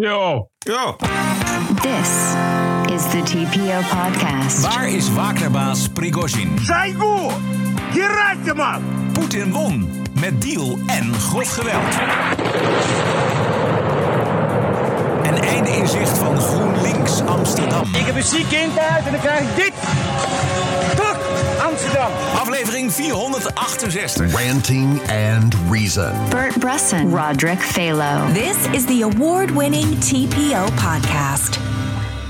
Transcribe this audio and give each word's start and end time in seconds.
Yo. 0.00 0.48
Yo. 0.64 0.96
This 1.82 2.34
is 2.88 3.04
the 3.12 3.20
TPO 3.24 3.82
podcast. 3.82 4.60
Waar 4.60 4.88
is 4.88 5.12
Wagnerbaas 5.12 5.88
Prigozhin? 5.88 6.48
hem 6.58 7.30
Gerasimov! 7.92 8.80
Poetin 9.12 9.52
won 9.52 9.88
met 10.20 10.42
deal 10.42 10.78
en 10.86 11.14
grof 11.14 11.54
geweld. 11.54 11.94
Een 15.26 15.42
einde 15.44 15.70
inzicht 15.70 16.18
van 16.18 16.38
GroenLinks 16.40 17.20
Amsterdam. 17.20 17.84
Ik 17.94 18.06
heb 18.06 18.16
een 18.16 18.22
ziek 18.22 18.48
kind 18.48 18.78
uit 18.78 19.06
en 19.06 19.12
dan 19.12 19.20
krijg 19.20 19.40
ik 19.40 19.56
dit. 19.56 19.72
Amsterdam. 21.92 22.40
Aflevering 22.40 22.90
468. 22.90 24.32
Ranting 24.34 25.00
and 25.10 25.54
Reason. 25.70 26.12
Bert 26.30 26.58
Bresson, 26.58 27.10
Roderick 27.10 27.58
Phalo. 27.58 28.32
This 28.32 28.66
is 28.74 28.86
the 28.86 29.02
award 29.02 29.50
winning 29.50 29.86
TPO 30.00 30.70
podcast. 30.74 31.58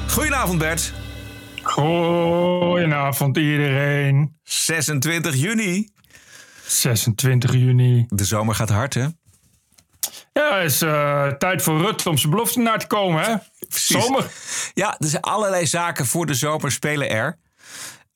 Goedenavond 0.09 0.59
Bert. 0.59 0.93
Goedenavond 1.62 3.37
iedereen. 3.37 4.39
26 4.43 5.34
juni. 5.34 5.89
26 6.67 7.53
juni. 7.53 8.06
De 8.09 8.25
zomer 8.25 8.55
gaat 8.55 8.70
hard 8.70 8.95
hè? 8.95 9.06
Ja, 10.33 10.59
het 10.59 10.70
is 10.70 10.83
eh, 10.83 11.27
tijd 11.27 11.62
voor 11.62 11.81
Rutte 11.81 12.09
om 12.09 12.19
zijn 12.19 12.31
belofte 12.33 12.61
naar 12.61 12.79
te 12.79 12.87
komen, 12.87 13.23
hè? 13.23 13.34
Zomer. 13.69 14.31
Ja, 14.75 14.97
er 14.98 15.09
zijn 15.09 15.23
allerlei 15.23 15.67
zaken 15.67 16.06
voor 16.06 16.27
de 16.27 16.34
zomer 16.34 16.73
spelen 16.73 17.11
er. 17.11 17.39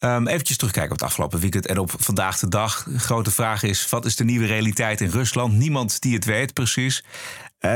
Um, 0.06 0.26
eventjes 0.26 0.56
terugkijken 0.56 0.92
op 0.92 0.98
het 0.98 1.08
afgelopen 1.08 1.40
weekend 1.40 1.66
en 1.66 1.78
op 1.78 1.92
vandaag 1.98 2.38
de 2.38 2.48
dag. 2.48 2.82
De 2.82 2.98
grote 2.98 3.30
vraag 3.30 3.62
is, 3.62 3.88
wat 3.88 4.04
is 4.04 4.16
de 4.16 4.24
nieuwe 4.24 4.46
realiteit 4.46 5.00
in 5.00 5.10
Rusland? 5.10 5.52
Niemand 5.52 6.00
die 6.00 6.14
het 6.14 6.24
weet 6.24 6.52
precies. 6.52 7.04
Uh, 7.60 7.70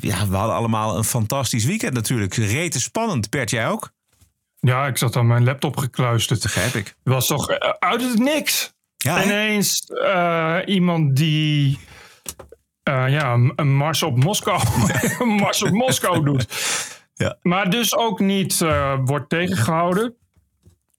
ja, 0.00 0.28
we 0.28 0.36
hadden 0.36 0.56
allemaal 0.56 0.96
een 0.96 1.04
fantastisch 1.04 1.64
weekend 1.64 1.94
natuurlijk. 1.94 2.34
Rete 2.34 2.80
spannend. 2.80 3.30
Bert, 3.30 3.50
jij 3.50 3.68
ook? 3.68 3.90
Ja, 4.58 4.86
ik 4.86 4.98
zat 4.98 5.16
aan 5.16 5.26
mijn 5.26 5.44
laptop 5.44 5.76
gekluisterd. 5.76 6.42
Begrijp 6.42 6.74
ik. 6.74 6.86
Het 6.86 7.12
was 7.12 7.26
toch 7.26 7.50
uh, 7.50 7.56
uit 7.78 8.02
het 8.02 8.18
niks. 8.18 8.72
Ja, 8.96 9.24
Ineens 9.24 9.84
uh, 9.88 10.56
iemand 10.64 11.16
die... 11.16 11.78
ja, 12.84 13.32
een 13.56 13.76
mars 13.76 14.02
op 14.02 14.24
Moskou, 14.24 14.62
een 15.18 15.28
mars 15.28 15.62
op 15.62 15.70
Moskou 15.70 16.24
doet. 16.24 16.46
Ja. 17.14 17.36
Maar 17.42 17.70
dus 17.70 17.96
ook 17.96 18.20
niet 18.20 18.64
wordt 19.04 19.28
tegengehouden. 19.28 20.14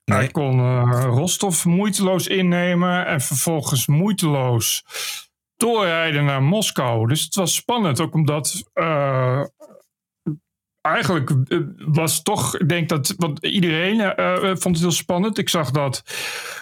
Nee. 0.05 0.17
Hij 0.17 0.27
kon 0.27 0.59
uh, 0.59 1.03
Rostov 1.05 1.65
moeiteloos 1.65 2.27
innemen 2.27 3.05
en 3.05 3.21
vervolgens 3.21 3.87
moeiteloos 3.87 4.83
doorrijden 5.57 6.25
naar 6.25 6.43
Moskou. 6.43 7.07
Dus 7.07 7.23
het 7.23 7.35
was 7.35 7.55
spannend, 7.55 7.99
ook 7.99 8.13
omdat 8.13 8.63
uh, 8.73 9.43
eigenlijk 10.81 11.29
uh, 11.47 11.59
was 11.77 12.21
toch, 12.21 12.57
ik 12.57 12.69
denk 12.69 12.89
dat 12.89 13.13
want 13.17 13.45
iedereen 13.45 13.99
vond 14.57 14.63
het 14.63 14.79
heel 14.79 14.91
spannend. 14.91 15.37
Ik 15.37 15.49
zag 15.49 15.71
dat 15.71 16.03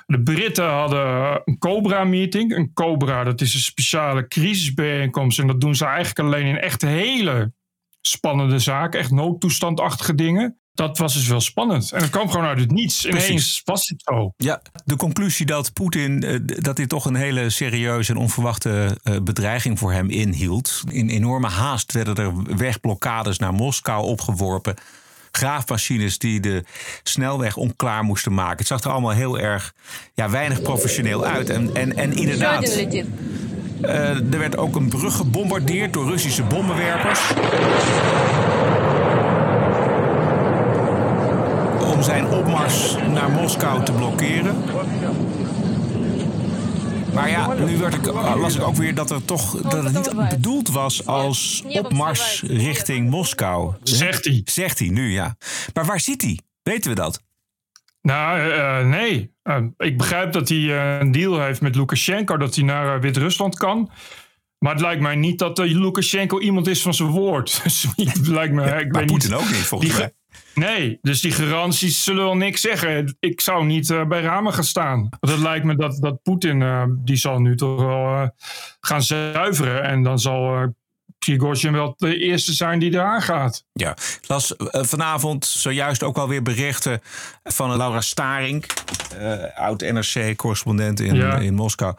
de 0.06 0.22
Britten 0.22 0.70
hadden 0.70 1.42
een 1.46 1.58
Cobra-meeting. 1.58 2.56
Een 2.56 2.74
Cobra, 2.74 3.24
dat 3.24 3.42
is 3.42 3.54
een 3.54 3.60
speciale 3.60 4.28
crisisbijeenkomst 4.28 5.40
en 5.40 5.48
dat 5.48 5.62
doen 5.62 5.76
ze 5.76 5.86
eigenlijk 5.86 6.20
alleen 6.20 6.46
in 6.46 6.60
echt 6.60 6.82
hele 6.82 7.54
spannende 8.02 8.60
zaken, 8.60 9.00
echt 9.00 9.12
noodtoestandachtige 9.12 10.16
dingen 10.16 10.59
dat 10.80 10.98
was 10.98 11.14
dus 11.14 11.28
wel 11.28 11.42
spannend. 11.42 11.92
En 11.92 12.02
het 12.02 12.10
kwam 12.10 12.30
gewoon 12.30 12.46
uit 12.46 12.60
het 12.60 12.72
niets. 12.72 13.06
Ineens 13.06 13.26
Precies. 13.26 13.62
was 13.66 13.88
het 13.88 14.02
zo. 14.06 14.34
Ja, 14.38 14.62
de 14.86 14.96
conclusie 14.96 15.46
dat 15.46 15.74
Poetin, 15.74 16.24
uh, 16.26 16.40
dat 16.44 16.76
dit 16.76 16.90
toch 16.90 17.06
een 17.06 17.16
hele 17.16 17.50
serieuze 17.50 18.12
en 18.12 18.18
onverwachte 18.18 18.98
uh, 19.04 19.16
bedreiging 19.24 19.80
voor 19.80 19.92
hem 19.92 20.10
inhield. 20.10 20.84
In 20.90 21.10
enorme 21.10 21.48
haast 21.48 21.92
werden 21.92 22.16
er 22.16 22.58
wegblokkades 22.58 23.38
naar 23.38 23.54
Moskou 23.54 24.04
opgeworpen. 24.04 24.76
Graafmachines 25.32 26.18
die 26.18 26.40
de 26.40 26.64
snelweg 27.04 27.58
onklaar 27.58 28.04
moesten 28.04 28.34
maken. 28.34 28.58
Het 28.58 28.68
zag 28.68 28.84
er 28.84 28.92
allemaal 28.92 29.12
heel 29.12 29.40
erg 29.40 29.74
ja, 30.14 30.30
weinig 30.30 30.62
professioneel 30.62 31.26
uit. 31.26 31.50
En, 31.50 31.76
en, 31.76 31.98
en 31.98 32.14
inderdaad. 32.14 32.78
Uh, 33.82 34.34
er 34.34 34.40
werd 34.40 34.58
ook 34.58 34.76
een 34.76 34.90
brug 34.90 35.16
gebombardeerd 35.16 35.94
door 35.94 36.10
Russische 36.10 36.44
bommenwerpers. 36.44 37.20
Om 42.00 42.06
zijn 42.06 42.28
opmars 42.28 42.96
naar 42.96 43.30
Moskou 43.30 43.86
te 43.86 43.92
blokkeren. 43.92 44.64
Maar 47.14 47.30
ja, 47.30 47.54
nu 47.54 47.78
werd 47.78 47.94
ik, 47.94 48.06
las 48.14 48.56
ik 48.56 48.62
ook 48.62 48.76
weer 48.76 48.96
dat, 48.96 49.12
er 49.12 49.26
toch, 49.26 49.62
dat 49.62 49.84
het 49.84 49.94
niet 49.94 50.30
bedoeld 50.30 50.70
was 50.70 51.06
als 51.06 51.64
opmars 51.68 52.42
richting 52.42 53.10
Moskou. 53.10 53.74
Zegt 53.84 54.26
hij. 54.26 54.42
Zegt 54.46 54.80
hij 54.80 54.88
nu, 54.88 55.12
ja. 55.12 55.36
Maar 55.74 55.86
waar 55.86 56.00
zit 56.00 56.22
hij? 56.22 56.40
Weten 56.64 56.90
we 56.90 56.96
dat? 56.96 57.22
Nou, 58.02 58.40
uh, 58.50 58.88
nee. 58.88 59.34
Uh, 59.44 59.58
ik 59.78 59.98
begrijp 59.98 60.32
dat 60.32 60.50
hij 60.50 60.58
uh, 60.58 61.00
een 61.00 61.12
deal 61.12 61.42
heeft 61.42 61.62
met 61.62 61.76
Lukashenko 61.76 62.38
dat 62.38 62.56
hij 62.56 62.64
naar 62.64 63.02
Wit-Rusland 63.02 63.58
kan. 63.58 63.92
Maar 64.60 64.72
het 64.72 64.82
lijkt 64.82 65.02
mij 65.02 65.16
niet 65.16 65.40
dat 65.40 65.58
Lukashenko 65.58 66.40
iemand 66.40 66.68
is 66.68 66.82
van 66.82 66.94
zijn 66.94 67.10
woord. 67.10 67.60
Dus 67.64 67.86
het 67.96 68.28
lijkt 68.28 68.54
me, 68.54 68.62
ja, 68.62 68.76
ik 68.76 68.92
maar 68.92 69.02
weet 69.02 69.12
Poetin 69.12 69.32
niet, 69.32 69.40
ook 69.40 69.52
niet, 69.52 69.66
volgens 69.66 69.98
mij. 69.98 70.14
Nee, 70.54 70.98
dus 71.02 71.22
die 71.22 71.32
garanties 71.32 72.04
zullen 72.04 72.24
wel 72.24 72.36
niks 72.36 72.62
zeggen. 72.62 73.18
Ik 73.20 73.42
zou 73.42 73.66
niet 73.66 73.90
uh, 73.90 74.06
bij 74.06 74.22
ramen 74.22 74.54
gaan 74.54 74.64
staan. 74.64 75.00
Want 75.20 75.34
het 75.34 75.42
lijkt 75.42 75.66
me 75.66 75.76
dat, 75.76 75.98
dat 76.02 76.22
Poetin, 76.24 76.62
uh, 76.62 76.84
die 76.90 77.16
zal 77.16 77.40
nu 77.40 77.56
toch 77.56 77.82
wel 77.82 78.06
uh, 78.06 78.28
gaan 78.80 79.02
zuiveren. 79.02 79.84
En 79.84 80.04
dan 80.04 80.20
zal 80.20 80.74
Prigozhin 81.20 81.72
wel 81.72 81.94
de 81.98 82.18
eerste 82.18 82.54
zijn 82.54 82.80
die 82.80 82.94
eraan 82.94 83.22
gaat. 83.22 83.66
Ja, 83.74 83.98
las 84.28 84.54
vanavond 84.72 85.46
zojuist 85.46 86.04
ook 86.04 86.18
alweer 86.18 86.42
berichten 86.42 87.02
van 87.44 87.78
Laura 87.78 88.02
Staring, 88.02 88.66
oud-NRC-correspondent 89.56 91.00
in, 91.00 91.16
ja. 91.16 91.38
in 91.38 91.54
Moskou. 91.54 91.96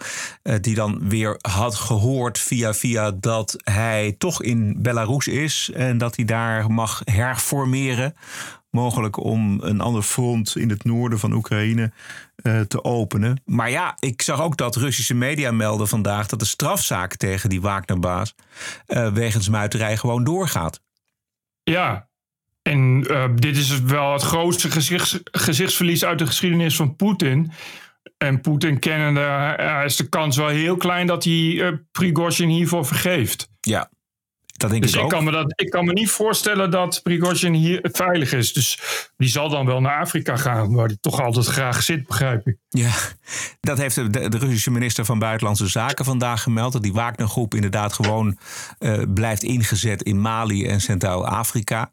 die 0.60 0.75
dan 0.75 1.08
weer 1.08 1.38
had 1.41 1.75
gehoord 1.75 2.38
via 2.38 2.75
via 2.75 3.10
dat 3.10 3.56
hij 3.64 4.14
toch 4.19 4.42
in 4.42 4.75
Belarus 4.82 5.28
is 5.28 5.70
en 5.75 5.98
dat 5.98 6.16
hij 6.16 6.25
daar 6.25 6.70
mag 6.70 7.02
herformeren. 7.04 8.14
Mogelijk 8.70 9.16
om 9.16 9.60
een 9.62 9.81
ander 9.81 10.03
front 10.03 10.56
in 10.56 10.70
het 10.70 10.84
noorden 10.84 11.19
van 11.19 11.32
Oekraïne 11.32 11.92
uh, 12.42 12.60
te 12.60 12.84
openen. 12.84 13.42
Maar 13.44 13.70
ja, 13.70 13.97
ik 13.98 14.22
zag 14.22 14.41
ook 14.41 14.56
dat 14.56 14.76
Russische 14.76 15.14
media 15.14 15.50
melden 15.50 15.88
vandaag 15.88 16.26
dat 16.26 16.38
de 16.38 16.44
strafzaak 16.44 17.16
tegen 17.16 17.48
die 17.48 17.60
Wagnerbaas 17.60 18.34
uh, 18.86 19.12
wegens 19.12 19.48
muiterij 19.48 19.97
gewoon 19.97 20.25
doorgaat. 20.25 20.81
Ja, 21.62 22.08
en 22.62 23.04
uh, 23.10 23.25
dit 23.34 23.56
is 23.56 23.81
wel 23.81 24.12
het 24.12 24.22
grootste 24.22 24.70
gezichts, 24.70 25.19
gezichtsverlies 25.25 26.04
uit 26.04 26.19
de 26.19 26.26
geschiedenis 26.26 26.76
van 26.76 26.97
Poetin. 26.97 27.52
En 28.19 28.41
Poetin 28.41 28.78
kennende 28.78 29.56
is 29.84 29.97
de 29.97 30.08
kans 30.08 30.37
wel 30.37 30.48
heel 30.48 30.76
klein 30.76 31.06
dat 31.06 31.25
hij 31.25 31.78
Prigozhin 31.92 32.48
hiervoor 32.48 32.87
vergeeft. 32.87 33.50
Ja, 33.60 33.91
dat 34.60 34.71
denk 34.71 34.82
dus 34.82 34.94
ik 34.94 35.00
ook. 35.00 35.10
Kan 35.10 35.25
me 35.25 35.31
dat, 35.31 35.53
ik 35.60 35.71
kan 35.71 35.84
me 35.84 35.93
niet 35.93 36.10
voorstellen 36.10 36.71
dat 36.71 37.00
Prigozhin 37.03 37.54
hier 37.54 37.78
veilig 37.82 38.32
is. 38.32 38.53
Dus 38.53 38.78
die 39.16 39.28
zal 39.28 39.48
dan 39.48 39.66
wel 39.66 39.81
naar 39.81 40.00
Afrika 40.00 40.37
gaan, 40.37 40.75
waar 40.75 40.87
hij 40.87 40.97
toch 41.00 41.21
altijd 41.21 41.47
graag 41.47 41.82
zit, 41.82 42.06
begrijp 42.06 42.47
ik. 42.47 42.56
Ja, 42.69 42.91
dat 43.60 43.78
heeft 43.78 43.94
de, 43.94 44.28
de 44.28 44.38
Russische 44.38 44.70
minister 44.70 45.04
van 45.04 45.19
Buitenlandse 45.19 45.66
Zaken 45.69 46.04
vandaag 46.04 46.43
gemeld. 46.43 46.72
Dat 46.72 46.82
die 46.82 46.93
Wagner-groep 46.93 47.54
inderdaad 47.54 47.93
gewoon 47.93 48.38
uh, 48.78 49.03
blijft 49.15 49.43
ingezet 49.43 50.03
in 50.03 50.20
Mali 50.20 50.66
en 50.66 50.81
Centraal-Afrika. 50.81 51.93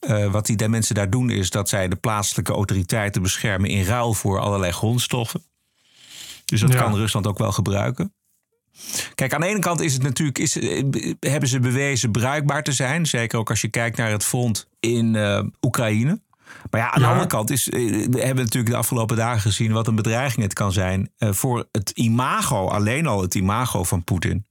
Uh, 0.00 0.26
wat 0.30 0.46
die 0.46 0.68
mensen 0.68 0.94
daar 0.94 1.10
doen 1.10 1.30
is 1.30 1.50
dat 1.50 1.68
zij 1.68 1.88
de 1.88 1.96
plaatselijke 1.96 2.52
autoriteiten 2.52 3.22
beschermen 3.22 3.70
in 3.70 3.84
ruil 3.84 4.14
voor 4.14 4.38
allerlei 4.40 4.72
grondstoffen. 4.72 5.42
Dus 6.44 6.60
dat 6.60 6.72
Ja. 6.72 6.78
kan 6.78 6.94
Rusland 6.94 7.26
ook 7.26 7.38
wel 7.38 7.52
gebruiken. 7.52 8.14
Kijk, 9.14 9.34
aan 9.34 9.40
de 9.40 9.46
ene 9.46 9.58
kant 9.58 9.80
is 9.80 9.92
het 9.92 10.02
natuurlijk, 10.02 10.38
is, 10.38 10.58
eh, 10.58 10.84
hebben 11.20 11.48
ze 11.48 11.60
bewezen 11.60 12.10
bruikbaar 12.10 12.62
te 12.62 12.72
zijn. 12.72 13.06
Zeker 13.06 13.38
ook 13.38 13.50
als 13.50 13.60
je 13.60 13.68
kijkt 13.68 13.96
naar 13.96 14.10
het 14.10 14.24
front 14.24 14.68
in 14.80 15.16
eh, 15.16 15.42
Oekraïne. 15.62 16.20
Maar 16.70 16.80
ja, 16.80 16.86
aan 16.90 17.00
de 17.00 17.06
Ja. 17.06 17.10
andere 17.10 17.26
kant 17.28 17.50
is, 17.50 17.68
eh, 17.68 17.80
we 18.10 18.20
hebben 18.20 18.44
natuurlijk 18.44 18.72
de 18.72 18.78
afgelopen 18.78 19.16
dagen 19.16 19.40
gezien 19.40 19.72
wat 19.72 19.86
een 19.86 19.94
bedreiging 19.94 20.42
het 20.42 20.52
kan 20.52 20.72
zijn 20.72 21.10
eh, 21.18 21.32
voor 21.32 21.68
het 21.72 21.90
imago, 21.90 22.66
alleen 22.68 23.06
al 23.06 23.22
het 23.22 23.34
imago 23.34 23.84
van 23.84 24.04
Poetin. 24.04 24.46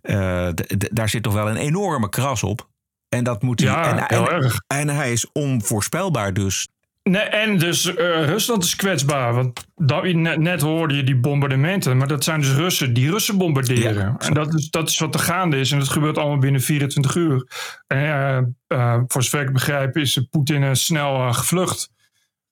Eh, 0.00 0.48
daar 0.92 1.08
zit 1.08 1.22
toch 1.22 1.32
wel 1.32 1.48
een 1.48 1.56
enorme 1.56 2.08
kras 2.08 2.42
op. 2.42 2.68
En 3.08 3.24
dat 3.24 3.42
moet 3.42 3.60
hij. 3.60 3.68
Ja, 3.68 3.96
en, 4.08 4.16
heel 4.16 4.30
en, 4.30 4.42
erg. 4.42 4.60
en 4.66 4.88
hij 4.88 5.12
is 5.12 5.26
onvoorspelbaar 5.32 6.34
dus. 6.34 6.68
Nee, 7.10 7.22
en 7.22 7.58
dus 7.58 7.94
eh, 7.94 8.24
Rusland 8.24 8.64
is 8.64 8.76
kwetsbaar. 8.76 9.34
Want 9.34 9.66
dat, 9.74 10.04
net, 10.04 10.38
net 10.38 10.60
hoorde 10.60 10.96
je 10.96 11.02
die 11.02 11.16
bombardementen. 11.16 11.96
Maar 11.96 12.08
dat 12.08 12.24
zijn 12.24 12.40
dus 12.40 12.52
Russen 12.52 12.92
die 12.92 13.10
Russen 13.10 13.38
bombarderen. 13.38 13.94
Ja, 13.94 14.16
en 14.18 14.34
dat 14.34 14.54
is, 14.54 14.70
dat 14.70 14.88
is 14.88 14.98
wat 14.98 15.14
er 15.14 15.20
gaande 15.20 15.58
is. 15.58 15.70
En 15.70 15.78
dat 15.78 15.88
gebeurt 15.88 16.18
allemaal 16.18 16.38
binnen 16.38 16.60
24 16.60 17.14
uur. 17.14 17.48
En 17.86 18.56
eh, 18.66 19.00
voor 19.06 19.22
zover 19.22 19.46
ik 19.46 19.52
begrijp 19.52 19.96
is 19.96 20.26
Poetin 20.30 20.76
snel 20.76 21.32
gevlucht 21.32 21.90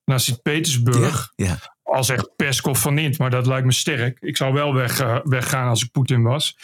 naar 0.05 0.21
Sint-Petersburg. 0.21 1.33
Ja, 1.37 1.59
Al 1.83 2.05
zegt 2.05 2.37
Peskov 2.37 2.81
van 2.81 2.95
niet, 2.95 3.19
maar 3.19 3.31
dat 3.31 3.47
lijkt 3.47 3.67
me 3.67 3.73
sterk. 3.73 4.19
Ik 4.21 4.37
zou 4.37 4.53
wel 4.53 4.75
weg, 4.75 5.21
weggaan 5.25 5.69
als 5.69 5.83
ik 5.83 5.91
Poetin 5.91 6.23
was. 6.23 6.57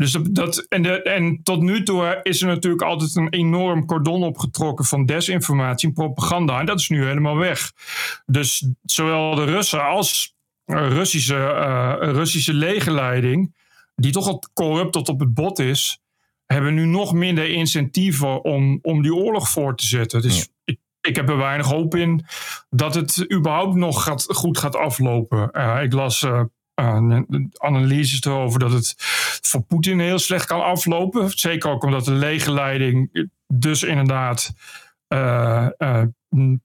Dus 0.00 0.18
dat, 0.30 0.66
en, 0.68 0.82
de, 0.82 1.02
en 1.02 1.42
tot 1.42 1.60
nu 1.60 1.82
toe 1.82 2.20
is 2.22 2.42
er 2.42 2.46
natuurlijk 2.46 2.82
altijd 2.82 3.16
een 3.16 3.28
enorm 3.28 3.86
cordon 3.86 4.22
opgetrokken 4.22 4.84
van 4.84 5.06
desinformatie 5.06 5.88
en 5.88 5.94
propaganda. 5.94 6.60
En 6.60 6.66
dat 6.66 6.80
is 6.80 6.88
nu 6.88 7.04
helemaal 7.04 7.36
weg. 7.36 7.72
Dus 8.26 8.68
zowel 8.82 9.34
de 9.34 9.44
Russen 9.44 9.84
als 9.84 10.34
uh, 10.66 10.88
Russische, 10.88 11.34
uh, 11.34 11.94
Russische 12.00 12.54
legerleiding, 12.54 13.54
die 13.94 14.12
toch 14.12 14.26
al 14.26 14.42
corrupt 14.54 14.92
tot 14.92 15.08
op 15.08 15.20
het 15.20 15.34
bot 15.34 15.58
is, 15.58 16.00
hebben 16.46 16.74
nu 16.74 16.84
nog 16.84 17.12
minder 17.12 17.48
incentieven 17.48 18.44
om, 18.44 18.78
om 18.82 19.02
die 19.02 19.14
oorlog 19.14 19.48
voor 19.48 19.76
te 19.76 19.86
zetten. 19.86 20.22
Dus 20.22 20.48
ik, 20.64 20.78
ik 21.00 21.16
heb 21.16 21.28
er 21.28 21.36
weinig 21.36 21.66
hoop 21.66 21.94
in 21.94 22.24
dat 22.70 22.94
het 22.94 23.32
überhaupt 23.32 23.74
nog 23.74 24.02
gaat, 24.02 24.24
goed 24.28 24.58
gaat 24.58 24.76
aflopen. 24.76 25.48
Uh, 25.52 25.82
ik 25.82 25.92
las 25.92 26.22
uh, 26.22 26.42
analyses 27.56 28.24
erover 28.24 28.58
dat 28.58 28.72
het 28.72 28.94
voor 29.42 29.62
Poetin 29.62 30.00
heel 30.00 30.18
slecht 30.18 30.46
kan 30.46 30.64
aflopen. 30.64 31.30
Zeker 31.30 31.70
ook 31.70 31.84
omdat 31.84 32.04
de 32.04 32.12
legerleiding 32.12 33.28
dus 33.46 33.82
inderdaad 33.82 34.52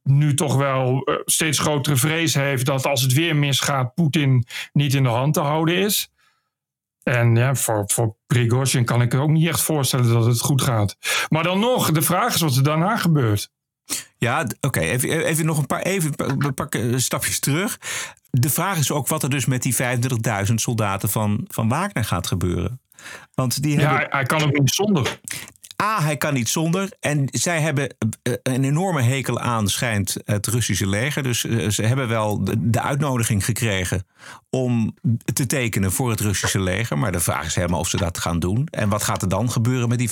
nu 0.04 0.34
toch 0.34 0.56
wel 0.56 1.08
steeds 1.26 1.60
grotere 1.60 1.96
vrees 1.96 2.34
heeft 2.34 2.66
dat 2.66 2.86
als 2.86 3.02
het 3.02 3.14
weer 3.14 3.36
misgaat, 3.36 3.94
Poetin 3.94 4.46
niet 4.74 4.94
in 4.94 5.04
de 5.04 5.10
hand 5.10 5.34
te 5.34 5.40
houden 5.40 5.76
is. 5.76 6.10
En 7.04 7.36
ja, 7.36 7.56
voor, 7.56 7.84
voor 7.88 8.16
Prigozhin 8.28 8.86
kan 8.86 9.02
ik 9.02 9.14
er 9.14 9.20
ook 9.20 9.30
niet 9.30 9.48
echt 9.48 9.62
voorstellen 9.62 10.14
dat 10.14 10.26
het 10.26 10.40
goed 10.40 10.62
gaat. 10.62 10.98
Maar 11.30 11.44
dan 11.44 11.60
nog, 11.60 11.92
de 11.92 12.02
vraag 12.02 12.34
is 12.36 12.42
wat 12.42 12.56
er 12.56 12.64
daarna 12.64 12.98
gebeurt. 12.98 13.52
Ja, 14.18 14.48
oké. 14.62 14.80
Even, 14.80 15.26
even 15.26 15.46
nog 15.46 15.58
een 15.58 15.66
paar, 15.66 15.82
even 15.82 16.14
een 16.16 16.54
paar 16.54 16.70
stapjes 16.96 17.40
terug. 17.40 17.80
De 18.40 18.50
vraag 18.50 18.78
is 18.78 18.92
ook 18.92 19.08
wat 19.08 19.24
er 19.24 19.30
dus 19.30 19.46
met 19.46 19.62
die 19.62 19.76
25.000 20.48 20.54
soldaten 20.56 21.10
van, 21.10 21.46
van 21.48 21.70
Wagner 21.70 22.04
gaat 22.04 22.28
gebeuren. 22.28 22.82
Want 23.34 23.62
die 23.62 23.80
ja, 23.80 23.90
hebben... 23.90 24.08
hij 24.10 24.24
kan 24.24 24.44
ook 24.44 24.60
niet 24.60 24.74
zonder. 24.74 25.20
A, 25.82 26.02
hij 26.02 26.18
kan 26.18 26.34
niet 26.34 26.50
zonder. 26.50 26.90
En 27.00 27.28
zij 27.32 27.62
hebben 27.62 27.96
een 28.44 28.64
enorme 28.64 29.02
hekel 29.02 29.40
aan, 29.40 29.68
schijnt 29.68 30.18
het 30.26 30.48
Russische 30.48 30.88
leger. 30.88 31.24
Dus 31.24 31.40
ze 31.70 31.84
hebben 31.84 32.08
wel 32.08 32.44
de 32.60 32.82
uitnodiging 32.82 33.46
gekregen 33.46 34.06
om 34.50 34.96
te 35.34 35.46
tekenen 35.46 35.92
voor 35.92 36.10
het 36.10 36.20
Russische 36.20 36.60
leger. 36.60 36.98
Maar 36.98 37.12
de 37.12 37.20
vraag 37.20 37.46
is 37.46 37.56
helemaal 37.56 37.80
of 37.80 37.90
ze 37.90 37.98
dat 37.98 38.18
gaan 38.18 38.40
doen. 38.40 38.68
En 38.72 38.90
wat 38.90 39.04
gaat 39.04 39.22
er 39.22 39.30
dan 39.30 39.52
gebeuren 39.52 39.90
met 39.90 39.98
die 39.98 40.12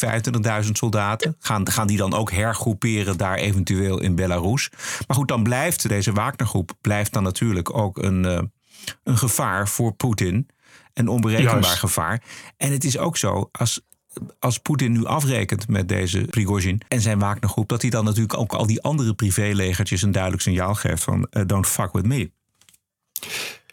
25.000 0.65 0.71
soldaten? 0.71 1.35
Gaan, 1.39 1.71
gaan 1.71 1.87
die 1.87 1.97
dan 1.97 2.13
ook 2.13 2.31
hergroeperen 2.31 3.17
daar 3.17 3.35
eventueel 3.35 3.99
in 4.01 4.15
Belarus? 4.15 4.69
Maar 5.07 5.17
goed, 5.17 5.27
dan 5.27 5.43
blijft 5.43 5.89
deze 5.89 6.11
Wagnergroep 6.11 6.71
blijft 6.81 7.13
dan 7.13 7.23
natuurlijk 7.23 7.77
ook 7.77 7.97
een, 7.97 8.51
een 9.03 9.17
gevaar 9.17 9.67
voor 9.67 9.93
Poetin. 9.93 10.47
Een 10.93 11.07
onberekenbaar 11.07 11.61
Juist. 11.61 11.79
gevaar. 11.79 12.21
En 12.57 12.71
het 12.71 12.83
is 12.83 12.97
ook 12.97 13.17
zo, 13.17 13.49
als 13.51 13.81
als 14.39 14.57
Poetin 14.57 14.91
nu 14.91 15.05
afrekent 15.05 15.67
met 15.67 15.87
deze 15.87 16.21
Prigozhin 16.21 16.81
en 16.87 17.01
zijn 17.01 17.19
Wagnergroep, 17.19 17.69
dat 17.69 17.81
hij 17.81 17.91
dan 17.91 18.05
natuurlijk 18.05 18.37
ook 18.37 18.53
al 18.53 18.65
die 18.65 18.81
andere 18.81 19.13
privélegertjes 19.13 20.01
een 20.01 20.11
duidelijk 20.11 20.41
signaal 20.41 20.73
geeft 20.73 21.03
van 21.03 21.27
uh, 21.31 21.43
don't 21.45 21.67
fuck 21.67 21.91
with 21.93 22.05
me. 22.05 22.31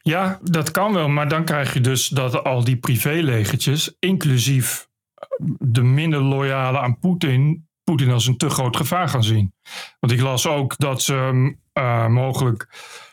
Ja, 0.02 0.38
dat 0.42 0.70
kan 0.70 0.92
wel, 0.92 1.08
maar 1.08 1.28
dan 1.28 1.44
krijg 1.44 1.74
je 1.74 1.80
dus 1.80 2.08
dat 2.08 2.44
al 2.44 2.64
die 2.64 2.76
privélegertjes, 2.76 3.96
inclusief 3.98 4.88
de 5.58 5.82
minder 5.82 6.20
loyale 6.20 6.78
aan 6.78 6.98
Poetin, 6.98 7.68
Poetin 7.84 8.10
als 8.10 8.26
een 8.26 8.36
te 8.36 8.50
groot 8.50 8.76
gevaar 8.76 9.08
gaan 9.08 9.24
zien. 9.24 9.54
Want 10.00 10.12
ik 10.12 10.20
las 10.20 10.46
ook 10.46 10.78
dat 10.78 11.02
ze 11.02 11.54
uh, 11.74 12.06
mogelijk 12.06 12.68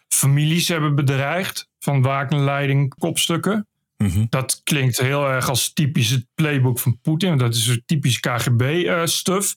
families 0.07 0.67
hebben 0.67 0.95
bedreigd 0.95 1.69
van 1.79 2.01
Wagnerleiding 2.01 2.95
kopstukken. 2.97 3.67
-hmm. 3.97 4.27
Dat 4.29 4.61
klinkt 4.63 4.99
heel 4.99 5.27
erg 5.27 5.49
als 5.49 5.73
typisch 5.73 6.09
het 6.09 6.25
playbook 6.35 6.79
van 6.79 6.99
Poetin. 7.01 7.37
Dat 7.37 7.55
is 7.55 7.67
een 7.67 7.83
typisch 7.85 8.19
KGB-stuff. 8.19 9.55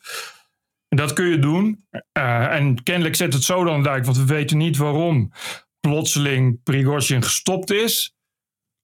Uh, 0.89 0.99
dat 0.99 1.13
kun 1.13 1.27
je 1.27 1.39
doen. 1.39 1.87
Uh, 2.19 2.55
en 2.55 2.83
kennelijk 2.83 3.17
zet 3.17 3.33
het 3.33 3.43
zo 3.43 3.65
dan 3.65 3.83
duidelijk, 3.83 4.05
want 4.05 4.29
we 4.29 4.35
weten 4.35 4.59
niet 4.59 4.77
waarom 4.77 5.33
plotseling 5.81 6.63
Prigozhin 6.63 7.23
gestopt 7.23 7.71
is. 7.71 8.15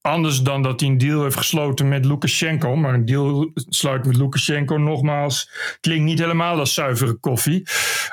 Anders 0.00 0.42
dan 0.42 0.62
dat 0.62 0.80
hij 0.80 0.88
een 0.88 0.98
deal 0.98 1.22
heeft 1.22 1.36
gesloten 1.36 1.88
met 1.88 2.04
Lukashenko. 2.04 2.76
Maar 2.76 2.94
een 2.94 3.04
deal 3.04 3.50
sluiten 3.54 4.10
met 4.10 4.20
Lukashenko 4.20 4.76
nogmaals 4.76 5.50
klinkt 5.80 6.04
niet 6.04 6.18
helemaal 6.18 6.58
als 6.58 6.74
zuivere 6.74 7.14
koffie. 7.14 7.66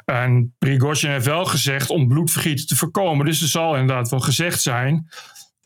En 0.06 0.56
Prigozhin 0.60 1.12
heeft 1.12 1.26
wel 1.26 1.46
gezegd 1.46 1.90
om 1.90 2.08
bloedvergieten 2.08 2.68
te 2.68 2.76
voorkomen. 2.76 3.26
Dus 3.26 3.42
er 3.42 3.48
zal 3.48 3.76
inderdaad 3.76 4.10
wel 4.10 4.20
gezegd 4.20 4.62
zijn. 4.62 5.10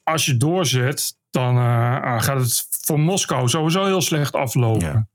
Als 0.07 0.25
je 0.25 0.37
doorzet, 0.37 1.17
dan 1.29 1.57
uh, 1.57 2.21
gaat 2.21 2.39
het 2.39 2.67
voor 2.69 2.99
Moskou 2.99 3.49
sowieso 3.49 3.85
heel 3.85 4.01
slecht 4.01 4.33
aflopen. 4.33 4.87
Ja. 4.87 5.07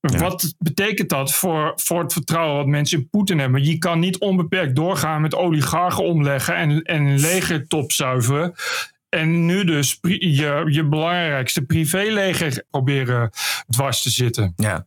Ja. 0.00 0.18
Wat 0.18 0.54
betekent 0.58 1.08
dat 1.08 1.32
voor, 1.32 1.72
voor 1.76 2.02
het 2.02 2.12
vertrouwen 2.12 2.56
wat 2.56 2.66
mensen 2.66 2.98
in 2.98 3.08
Poetin 3.08 3.38
hebben? 3.38 3.64
Je 3.64 3.78
kan 3.78 3.98
niet 3.98 4.18
onbeperkt 4.18 4.76
doorgaan 4.76 5.20
met 5.20 5.34
oligarchen 5.34 6.04
omleggen 6.04 6.56
en, 6.56 6.82
en 6.82 7.18
legertop 7.18 7.92
zuiveren. 7.92 8.54
En 9.08 9.46
nu 9.46 9.64
dus 9.64 9.98
je, 10.00 10.64
je 10.66 10.84
belangrijkste 10.88 11.62
privéleger 11.62 12.64
proberen 12.70 13.30
dwars 13.68 14.02
te 14.02 14.10
zitten. 14.10 14.52
Ja. 14.56 14.86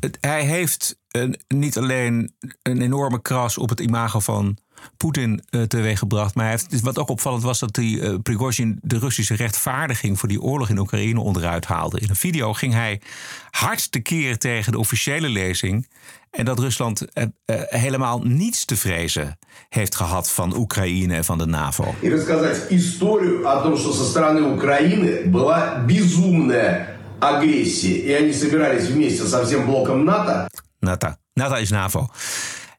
Het, 0.00 0.18
hij 0.20 0.44
heeft 0.44 0.98
een, 1.08 1.40
niet 1.48 1.78
alleen 1.78 2.34
een 2.62 2.82
enorme 2.82 3.22
kras 3.22 3.58
op 3.58 3.68
het 3.68 3.80
imago 3.80 4.20
van 4.20 4.58
Poetin 4.97 5.43
uh, 5.51 5.61
teweeggebracht. 5.61 6.35
Maar 6.35 6.45
hij 6.45 6.53
heeft, 6.53 6.81
wat 6.81 6.99
ook 6.99 7.09
opvallend 7.09 7.43
was 7.43 7.59
dat 7.59 7.73
die, 7.73 7.99
uh, 7.99 8.15
Prigozhin 8.23 8.79
de 8.81 8.97
Russische 8.99 9.35
rechtvaardiging 9.35 10.19
voor 10.19 10.29
die 10.29 10.41
oorlog 10.41 10.69
in 10.69 10.77
Oekraïne 10.77 11.19
onderuit 11.19 11.65
haalde. 11.65 11.99
In 11.99 12.09
een 12.09 12.15
video 12.15 12.53
ging 12.53 12.73
hij 12.73 13.01
hard 13.49 13.91
tekeer 13.91 14.37
tegen 14.37 14.71
de 14.71 14.79
officiële 14.79 15.29
lezing. 15.29 15.87
En 16.31 16.45
dat 16.45 16.59
Rusland 16.59 17.01
uh, 17.01 17.25
helemaal 17.65 18.21
niets 18.23 18.65
te 18.65 18.75
vrezen 18.75 19.37
heeft 19.69 19.95
gehad 19.95 20.31
van 20.31 20.57
Oekraïne 20.57 21.15
en 21.15 21.25
van 21.25 21.37
de 21.37 21.45
NAVO. 21.45 21.95
И 22.01 22.09
рассказать 22.09 22.71
историю 22.71 23.47
о 23.47 23.61
том, 23.61 23.77
что 23.77 23.93
со 23.93 24.05
стороны 24.05 24.41
Украины 24.41 25.25
была 25.25 25.83
безумная 25.85 26.97
агрессия. 27.19 27.97
И 27.97 28.13
они 28.13 28.33
собирались 28.33 28.87
вместе 28.87 29.25
со 29.25 29.45
всем 29.45 29.65
блоком 29.65 30.05
НАТО. 30.05 30.47
NATO. 30.79 31.15
NATO 31.33 31.55
is 31.55 31.71
NAVO. 31.71 32.09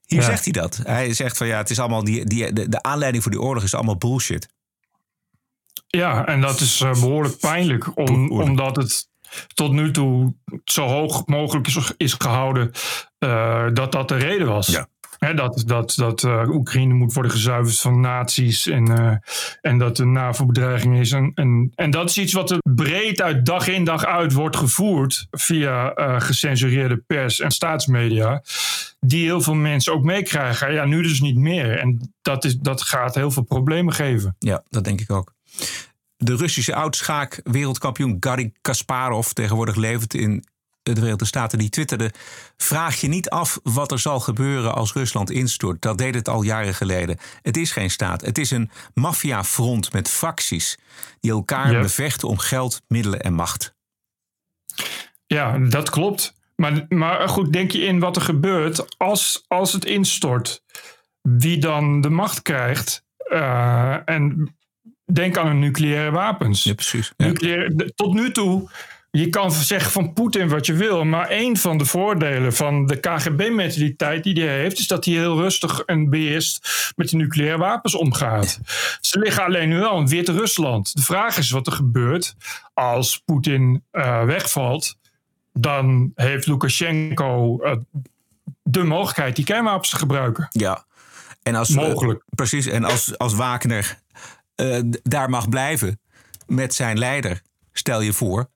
Hier 0.05 0.19
ja. 0.19 0.25
zegt 0.25 0.43
hij 0.43 0.53
dat. 0.53 0.79
Hij 0.83 1.13
zegt 1.13 1.37
van 1.37 1.47
ja, 1.47 1.57
het 1.57 1.69
is 1.69 1.79
allemaal 1.79 2.03
die, 2.03 2.25
die, 2.25 2.53
de, 2.53 2.69
de 2.69 2.81
aanleiding 2.81 3.23
voor 3.23 3.31
die 3.31 3.41
oorlog 3.41 3.63
is 3.63 3.73
allemaal 3.73 3.97
bullshit. 3.97 4.47
Ja, 5.87 6.25
en 6.25 6.41
dat 6.41 6.59
is 6.59 6.81
uh, 6.81 6.91
behoorlijk 6.91 7.39
pijnlijk, 7.39 7.97
om, 7.97 8.31
omdat 8.31 8.75
het 8.75 9.09
tot 9.53 9.71
nu 9.71 9.91
toe 9.91 10.33
zo 10.65 10.87
hoog 10.87 11.25
mogelijk 11.25 11.67
is, 11.67 11.93
is 11.97 12.13
gehouden 12.13 12.71
uh, 13.19 13.67
dat 13.73 13.91
dat 13.91 14.07
de 14.07 14.15
reden 14.15 14.47
was. 14.47 14.67
Ja. 14.67 14.87
He, 15.23 15.33
dat 15.33 15.63
dat, 15.65 15.93
dat 15.95 16.23
uh, 16.23 16.49
Oekraïne 16.49 16.93
moet 16.93 17.13
worden 17.13 17.31
gezuiverd 17.31 17.79
van 17.79 17.99
nazi's 17.99 18.67
en, 18.67 18.89
uh, 18.91 19.15
en 19.61 19.77
dat 19.77 19.99
een 19.99 20.11
NAVO-bedreiging 20.11 20.99
is. 20.99 21.11
En, 21.11 21.71
en, 21.75 21.91
dat 21.91 22.09
is 22.09 22.17
iets 22.17 22.33
wat 22.33 22.51
er 22.51 22.57
breed 22.75 23.21
uit 23.21 23.45
dag 23.45 23.67
in 23.67 23.83
dag 23.83 24.05
uit 24.05 24.33
wordt 24.33 24.55
gevoerd 24.55 25.27
via 25.31 25.99
uh, 25.99 26.21
gecensureerde 26.21 26.97
pers 26.97 27.39
en 27.39 27.51
staatsmedia. 27.51 28.43
Die 28.99 29.23
heel 29.25 29.41
veel 29.41 29.53
mensen 29.53 29.93
ook 29.93 30.03
meekrijgen. 30.03 30.73
Ja, 30.73 30.85
nu 30.85 31.01
dus 31.01 31.21
niet 31.21 31.37
meer. 31.37 31.77
En 31.79 32.13
dat, 32.21 32.45
is, 32.45 32.57
dat 32.57 32.81
gaat 32.81 33.15
heel 33.15 33.31
veel 33.31 33.43
problemen 33.43 33.93
geven. 33.93 34.35
Ja, 34.39 34.63
dat 34.69 34.83
denk 34.83 35.01
ik 35.01 35.11
ook. 35.11 35.33
De 36.17 36.35
Russische 36.35 36.75
oudschaak-wereldkampioen 36.75 38.17
Garry 38.19 38.53
Kasparov, 38.61 39.27
tegenwoordig 39.27 39.75
levend 39.75 40.13
in 40.13 40.45
de 40.83 40.95
Verenigde 40.95 41.25
Staten, 41.25 41.57
die 41.57 41.69
twitterde: 41.69 42.11
Vraag 42.57 42.95
je 42.95 43.07
niet 43.07 43.29
af 43.29 43.59
wat 43.63 43.91
er 43.91 43.99
zal 43.99 44.19
gebeuren 44.19 44.75
als 44.75 44.93
Rusland 44.93 45.31
instort. 45.31 45.81
Dat 45.81 45.97
deed 45.97 46.15
het 46.15 46.29
al 46.29 46.41
jaren 46.41 46.73
geleden. 46.73 47.17
Het 47.41 47.57
is 47.57 47.71
geen 47.71 47.91
staat. 47.91 48.21
Het 48.21 48.37
is 48.37 48.51
een 48.51 48.69
maffiafront 48.93 49.93
met 49.93 50.09
facties 50.09 50.77
die 51.19 51.31
elkaar 51.31 51.81
bevechten 51.81 52.27
om 52.27 52.37
geld, 52.37 52.81
middelen 52.87 53.21
en 53.21 53.33
macht. 53.33 53.75
Ja, 55.25 55.57
dat 55.57 55.89
klopt. 55.89 56.35
Maar, 56.55 56.85
maar 56.89 57.29
goed, 57.29 57.53
denk 57.53 57.71
je 57.71 57.81
in 57.81 57.99
wat 57.99 58.15
er 58.15 58.21
gebeurt 58.21 58.97
als, 58.97 59.45
als 59.47 59.73
het 59.73 59.85
instort? 59.85 60.63
Wie 61.21 61.57
dan 61.57 62.01
de 62.01 62.09
macht 62.09 62.41
krijgt? 62.41 63.03
Uh, 63.27 64.09
en 64.09 64.55
denk 65.13 65.37
aan 65.37 65.47
de 65.47 65.53
nucleaire 65.53 66.11
wapens. 66.11 66.63
Ja, 66.63 66.73
precies. 66.73 67.13
Ja. 67.17 67.25
Nucleaire, 67.25 67.93
tot 67.95 68.13
nu 68.13 68.31
toe 68.31 68.69
je 69.17 69.29
kan 69.29 69.51
zeggen 69.51 69.91
van 69.91 70.13
Poetin 70.13 70.49
wat 70.49 70.65
je 70.65 70.73
wil, 70.73 71.03
maar 71.03 71.27
een 71.29 71.57
van 71.57 71.77
de 71.77 71.85
voordelen 71.85 72.53
van 72.53 72.85
de 72.85 72.99
KGB-mentaliteit 72.99 74.23
die 74.23 74.43
hij 74.43 74.59
heeft, 74.59 74.79
is 74.79 74.87
dat 74.87 75.05
hij 75.05 75.13
heel 75.13 75.37
rustig 75.37 75.79
en 75.79 76.09
beheerst 76.09 76.67
met 76.95 77.09
de 77.09 77.17
nucleaire 77.17 77.57
wapens 77.57 77.95
omgaat. 77.95 78.59
Ze 79.01 79.19
liggen 79.19 79.43
alleen 79.43 79.69
nu 79.69 79.79
wel 79.79 79.97
in 79.97 80.07
Wit-Rusland. 80.07 80.95
De 80.95 81.01
vraag 81.01 81.37
is 81.37 81.49
wat 81.49 81.67
er 81.67 81.73
gebeurt 81.73 82.35
als 82.73 83.21
Poetin 83.25 83.83
uh, 83.91 84.23
wegvalt. 84.23 84.97
Dan 85.53 86.11
heeft 86.15 86.47
Lukashenko 86.47 87.59
uh, 87.63 87.71
de 88.63 88.83
mogelijkheid 88.83 89.35
die 89.35 89.45
kernwapens 89.45 89.89
te 89.89 89.97
gebruiken. 89.97 90.47
Ja, 90.49 90.85
en 91.43 91.55
als, 91.55 91.69
mogelijk. 91.69 92.19
Uh, 92.19 92.25
precies. 92.35 92.65
En 92.65 92.83
als, 92.83 93.17
als 93.17 93.33
Wagner 93.33 93.99
daar 95.03 95.29
mag 95.29 95.49
blijven 95.49 95.99
met 96.47 96.73
zijn 96.73 96.97
leider, 96.97 97.41
stel 97.71 98.01
je 98.01 98.13
voor 98.13 98.51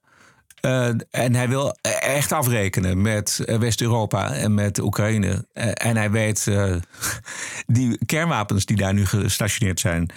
en 1.10 1.34
hij 1.34 1.48
wil 1.48 1.76
echt 2.00 2.32
afrekenen 2.32 3.02
met 3.02 3.42
West-Europa 3.58 4.32
en 4.32 4.54
met 4.54 4.78
Oekraïne. 4.78 5.46
Uh, 5.54 5.64
en 5.74 5.96
hij 5.96 6.10
weet 6.10 6.44
die 7.66 8.04
kernwapens 8.06 8.64
die 8.64 8.76
daar 8.76 8.94
nu 8.94 9.06
gestationeerd 9.06 9.80
zijn 9.80 10.10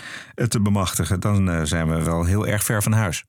te 0.48 0.62
bemachtigen. 0.62 1.20
Dan 1.20 1.68
zijn 1.68 1.90
we 1.90 2.04
wel 2.04 2.26
heel 2.26 2.48
erg 2.48 2.64
ver 2.64 2.84
van 2.84 2.92
huis. 2.92 3.24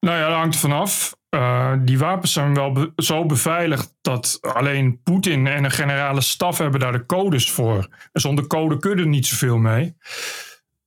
Nou 0.00 0.18
ja, 0.18 0.28
dat 0.28 0.36
hangt 0.36 0.54
er 0.54 0.60
vanaf. 0.60 1.14
Uh, 1.34 1.72
die 1.78 1.98
wapens 1.98 2.32
zijn 2.32 2.54
wel 2.54 2.72
be 2.72 2.92
zo 2.96 3.26
beveiligd 3.26 3.94
dat 4.00 4.38
alleen 4.40 5.00
Poetin 5.02 5.46
en 5.46 5.64
een 5.64 5.70
generale 5.70 6.20
staf 6.20 6.58
hebben 6.58 6.80
daar 6.80 6.92
de 6.92 7.06
codes 7.06 7.50
voor. 7.50 7.88
En 8.12 8.20
zonder 8.20 8.46
code 8.46 8.78
kunnen 8.78 9.08
niet 9.08 9.26
zoveel 9.26 9.58
mee. 9.58 9.96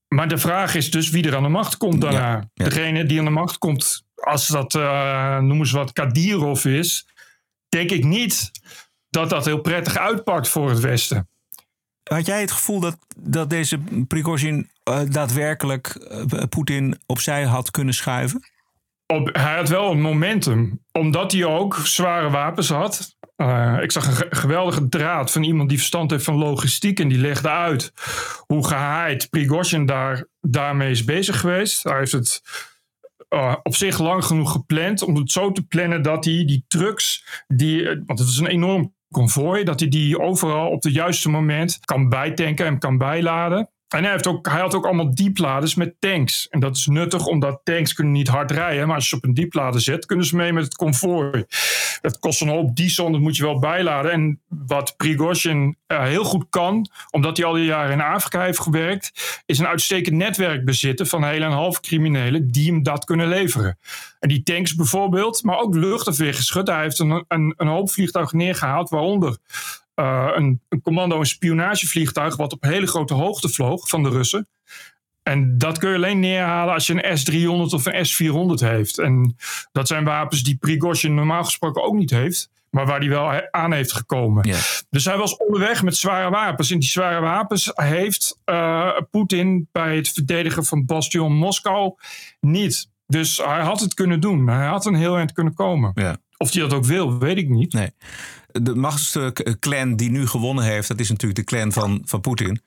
Maar 0.08 0.28
de 0.28 0.38
vraag 0.38 0.76
is 0.76 0.92
dus 0.92 1.10
wie 1.10 1.28
er 1.28 1.36
aan 1.36 1.44
de 1.44 1.50
macht 1.50 1.78
komt 1.78 2.02
daarna. 2.02 2.32
Ja, 2.32 2.50
ja. 2.54 2.66
Degene 2.66 3.06
die 3.06 3.20
aan 3.20 3.26
de 3.26 3.32
macht 3.32 3.58
komt, 3.58 4.05
als 4.26 4.48
dat, 4.48 4.74
uh, 4.74 5.40
noemen 5.40 5.68
ze 5.68 5.78
wat, 5.78 5.94
Kadirov 5.94 6.66
is, 6.66 7.08
denk 7.70 7.92
ik 7.92 8.04
niet 8.04 8.52
dat 9.10 9.30
dat 9.30 9.46
heel 9.46 9.62
prettig 9.62 9.98
uitpakt 9.98 10.48
voor 10.48 10.70
het 10.70 10.80
Westen. 10.80 11.28
Had 12.04 12.26
jij 12.26 12.42
het 12.42 12.52
gevoel 12.52 12.80
dat, 12.80 12.98
dat 13.18 13.50
deze 13.50 13.80
Prigozhin 14.08 14.70
uh, 14.90 15.00
daadwerkelijk 15.10 16.08
Poetin 16.50 17.00
opzij 17.06 17.44
had 17.44 17.72
kunnen 17.72 17.94
schuiven? 17.94 18.42
op, 19.08 19.30
hij 19.34 19.56
had 19.56 19.70
wel 19.70 19.92
een 19.92 20.02
momentum. 20.02 20.84
Omdat 20.92 21.32
hij 21.32 21.46
ook 21.46 21.76
zware 21.84 22.30
wapens 22.30 22.70
had. 22.70 23.16
Uh, 23.38 23.78
ik 23.82 23.92
zag 23.92 24.08
een 24.08 24.38
geweldige 24.38 24.90
draad 24.90 25.32
van 25.32 25.44
iemand 25.44 25.70
die 25.70 25.78
verstand 25.78 26.12
heeft 26.12 26.24
van 26.24 26.36
logistiek. 26.36 27.00
En 27.00 27.08
die 27.08 27.18
legde 27.18 27.50
uit 27.50 27.94
hoe 28.48 28.68
gehaaid 28.68 29.30
Prigozhin 29.30 29.86
daar, 29.86 30.26
daarmee 30.42 30.92
is 30.92 31.04
bezig 31.04 31.40
geweest. 31.40 31.84
Hij 31.84 31.98
heeft 31.98 32.12
het 32.12 32.42
uh, 33.30 33.56
op 33.64 33.76
zich 33.76 34.00
lang 34.00 34.26
genoeg 34.26 34.52
gepland. 34.52 35.02
Om 35.02 35.16
het 35.16 35.32
zo 35.32 35.52
te 35.52 35.66
plannen 35.66 36.02
dat 36.02 36.26
hij 36.26 36.46
die 36.46 36.66
trucks. 36.68 37.26
Die, 37.48 37.86
want 38.06 38.20
het 38.20 38.28
is 38.28 38.38
een 38.38 38.48
enorm 38.48 38.94
konvooi. 39.10 39.64
Dat 39.64 39.80
hij 39.80 39.90
die 39.90 40.20
overal 40.20 40.70
op 40.70 40.84
het 40.84 40.94
juiste 40.94 41.30
moment 41.30 41.80
kan 41.80 42.10
bijtanken 42.10 42.66
en 42.66 42.80
kan 42.80 42.98
bijladen. 42.98 43.70
En 43.88 44.04
hij, 44.04 44.12
heeft 44.12 44.28
ook, 44.28 44.50
hij 44.50 44.60
had 44.60 44.76
ook 44.76 44.86
allemaal 44.86 45.16
diepladers 45.16 45.76
met 45.76 45.96
tanks. 46.00 46.48
En 46.50 46.60
dat 46.60 46.76
is 46.76 46.86
nuttig, 46.86 47.26
omdat 47.26 47.62
tanks 47.64 47.94
kunnen 47.94 48.14
niet 48.14 48.28
hard 48.28 48.52
rijden. 48.52 48.88
Maar 48.88 48.96
als 48.96 49.04
je 49.04 49.10
ze 49.10 49.16
op 49.16 49.24
een 49.24 49.34
dieplader 49.34 49.82
zet, 49.82 50.06
kunnen 50.06 50.26
ze 50.26 50.36
mee 50.36 50.54
met 50.54 50.64
het 50.64 50.76
konvooi. 50.76 51.46
Dat 52.02 52.20
kost 52.20 52.42
een 52.42 52.48
hoop 52.48 52.76
diesel, 52.76 53.12
dat 53.12 53.22
moet 53.22 53.38
je 53.38 53.44
wel 53.44 53.60
bijladen. 53.60 54.12
En 54.12 54.42
wat 54.48 54.94
Prigozhin 54.98 55.78
uh, 55.88 56.04
heel 56.04 56.24
goed 56.24 56.46
kan, 56.50 56.90
omdat 57.12 57.38
hij 57.38 57.46
al 57.46 57.54
die 57.54 57.66
jaren 57.66 57.92
in 57.92 58.02
Afrika 58.02 58.42
heeft 58.42 58.60
gewerkt, 58.60 59.42
is 59.46 59.60
een 59.60 59.68
uitstekend 59.68 60.16
netwerk 60.16 60.66
bezitten 60.66 61.08
van 61.08 61.24
hele 61.24 61.46
en 61.46 61.52
half 61.52 61.80
criminelen 61.80 62.52
die 62.52 62.72
hem 62.72 62.84
dat 62.84 63.06
kunnen 63.06 63.28
leveren. 63.28 63.78
En 64.20 64.30
die 64.30 64.44
tanks 64.44 64.76
bijvoorbeeld, 64.76 65.44
maar 65.44 65.60
ook 65.60 65.76
luchtafweergeschut. 65.76 66.68
Hij 66.68 66.82
heeft 66.82 67.00
een, 67.00 67.26
een, 67.28 67.54
een 67.58 67.68
hoop 67.68 67.90
vliegtuigen 67.90 68.38
neergehaald, 68.38 68.90
waaronder 68.90 69.38
uh, 69.96 70.30
een, 70.36 70.62
een, 70.70 70.82
commando- 70.82 71.20
en 71.20 71.26
spionagevliegtuig 71.26 72.36
wat 72.36 72.54
op 72.54 72.64
hele 72.64 72.88
grote 72.88 73.14
hoogte 73.14 73.50
vloog 73.50 73.88
van 73.88 74.04
de 74.04 74.10
Russen. 74.10 74.48
En 75.24 75.58
dat 75.58 75.78
kun 75.78 75.90
je 75.90 75.96
alleen 75.96 76.20
neerhalen 76.20 76.74
als 76.74 76.88
je 76.88 77.06
een 77.06 77.18
S-300 77.18 77.74
of 77.74 77.86
een 77.86 78.06
S-400 78.06 78.68
heeft. 78.68 79.00
En 79.00 79.36
dat 79.72 79.88
zijn 79.88 80.04
wapens 80.04 80.44
die 80.44 80.58
Prigozhin 80.58 81.14
normaal 81.14 81.44
gesproken 81.44 81.84
ook 81.84 81.96
niet 81.96 82.10
heeft. 82.10 82.50
Maar 82.70 82.86
waar 82.86 83.00
hij 83.00 83.10
wel 83.10 83.50
aan 83.52 83.74
heeft 83.74 83.94
gekomen. 83.94 84.50
Dus 84.90 85.06
hij 85.06 85.18
was 85.18 85.38
onderweg 85.38 85.84
met 85.84 85.96
zware 85.98 86.30
wapens. 86.30 86.72
En 86.72 86.80
die 86.80 86.90
zware 86.90 87.22
wapens 87.22 87.72
heeft 87.74 88.40
uh, 88.46 89.00
Poetin 89.12 89.68
bij 89.72 89.96
het 89.96 90.10
verdedigen 90.10 90.66
van 90.66 90.86
Bastion 90.86 91.34
Moskou 91.34 91.94
niet. 92.40 92.90
Dus 93.08 93.38
hij 93.38 93.62
had 93.62 93.80
het 93.80 93.94
kunnen 93.94 94.20
doen. 94.20 94.48
Hij 94.48 94.68
had 94.68 94.86
een 94.86 94.96
heel 94.96 95.18
eind 95.18 95.32
kunnen 95.32 95.54
komen. 95.54 95.92
Of 96.38 96.54
hij 96.54 96.62
dat 96.62 96.74
ook 96.74 96.86
wil, 96.86 97.18
weet 97.18 97.38
ik 97.38 97.50
niet. 97.50 97.74
Nee 97.74 97.92
de 98.62 98.76
machtigste 98.76 99.34
clan 99.60 99.96
die 99.96 100.12
nu 100.12 100.28
gewonnen 100.28 100.64
heeft, 100.64 100.88
dat 100.88 101.00
is 101.00 101.10
natuurlijk 101.10 101.40
de 101.40 101.56
clan 101.56 101.72
van, 101.72 102.02
van 102.06 102.22
Poetin. 102.22 102.62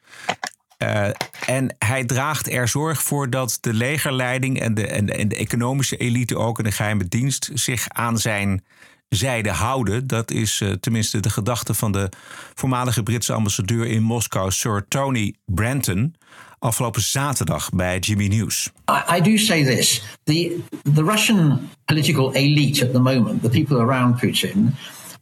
Uh, 0.83 1.09
en 1.47 1.77
hij 1.79 2.05
draagt 2.05 2.51
er 2.51 2.69
zorg 2.69 3.03
voor 3.03 3.31
dat 3.31 3.59
de 3.61 3.73
legerleiding 3.73 4.61
en 4.61 4.75
de, 4.75 4.87
en, 4.87 5.07
de, 5.07 5.13
en 5.13 5.29
de 5.29 5.37
economische 5.37 5.97
elite 5.97 6.37
ook 6.37 6.59
en 6.59 6.65
de 6.65 6.73
geheime 6.73 7.09
dienst 7.09 7.51
zich 7.55 7.89
aan 7.89 8.19
zijn 8.19 8.65
zijde 9.09 9.51
houden. 9.51 10.07
Dat 10.07 10.31
is 10.31 10.61
uh, 10.61 10.73
tenminste 10.73 11.21
de 11.21 11.31
gedachte 11.31 11.75
van 11.75 11.93
de 11.93 12.09
voormalige 12.55 13.03
Britse 13.03 13.33
ambassadeur 13.33 13.87
in 13.87 14.03
Moskou, 14.03 14.51
Sir 14.51 14.85
Tony 14.89 15.35
Branton, 15.47 16.15
afgelopen 16.59 17.03
zaterdag 17.03 17.71
bij 17.71 17.99
Jimmy 17.99 18.27
News. 18.27 18.71
I, 18.91 19.17
I 19.17 19.21
do 19.21 19.37
say 19.37 19.65
this: 19.65 20.03
the 20.25 20.59
the 20.95 21.05
Russian 21.05 21.69
political 21.85 22.33
elite 22.33 22.87
at 22.87 22.93
the 22.93 23.01
moment, 23.01 23.43
the 23.43 23.49
people 23.49 23.77
around 23.77 24.19
Putin. 24.19 24.75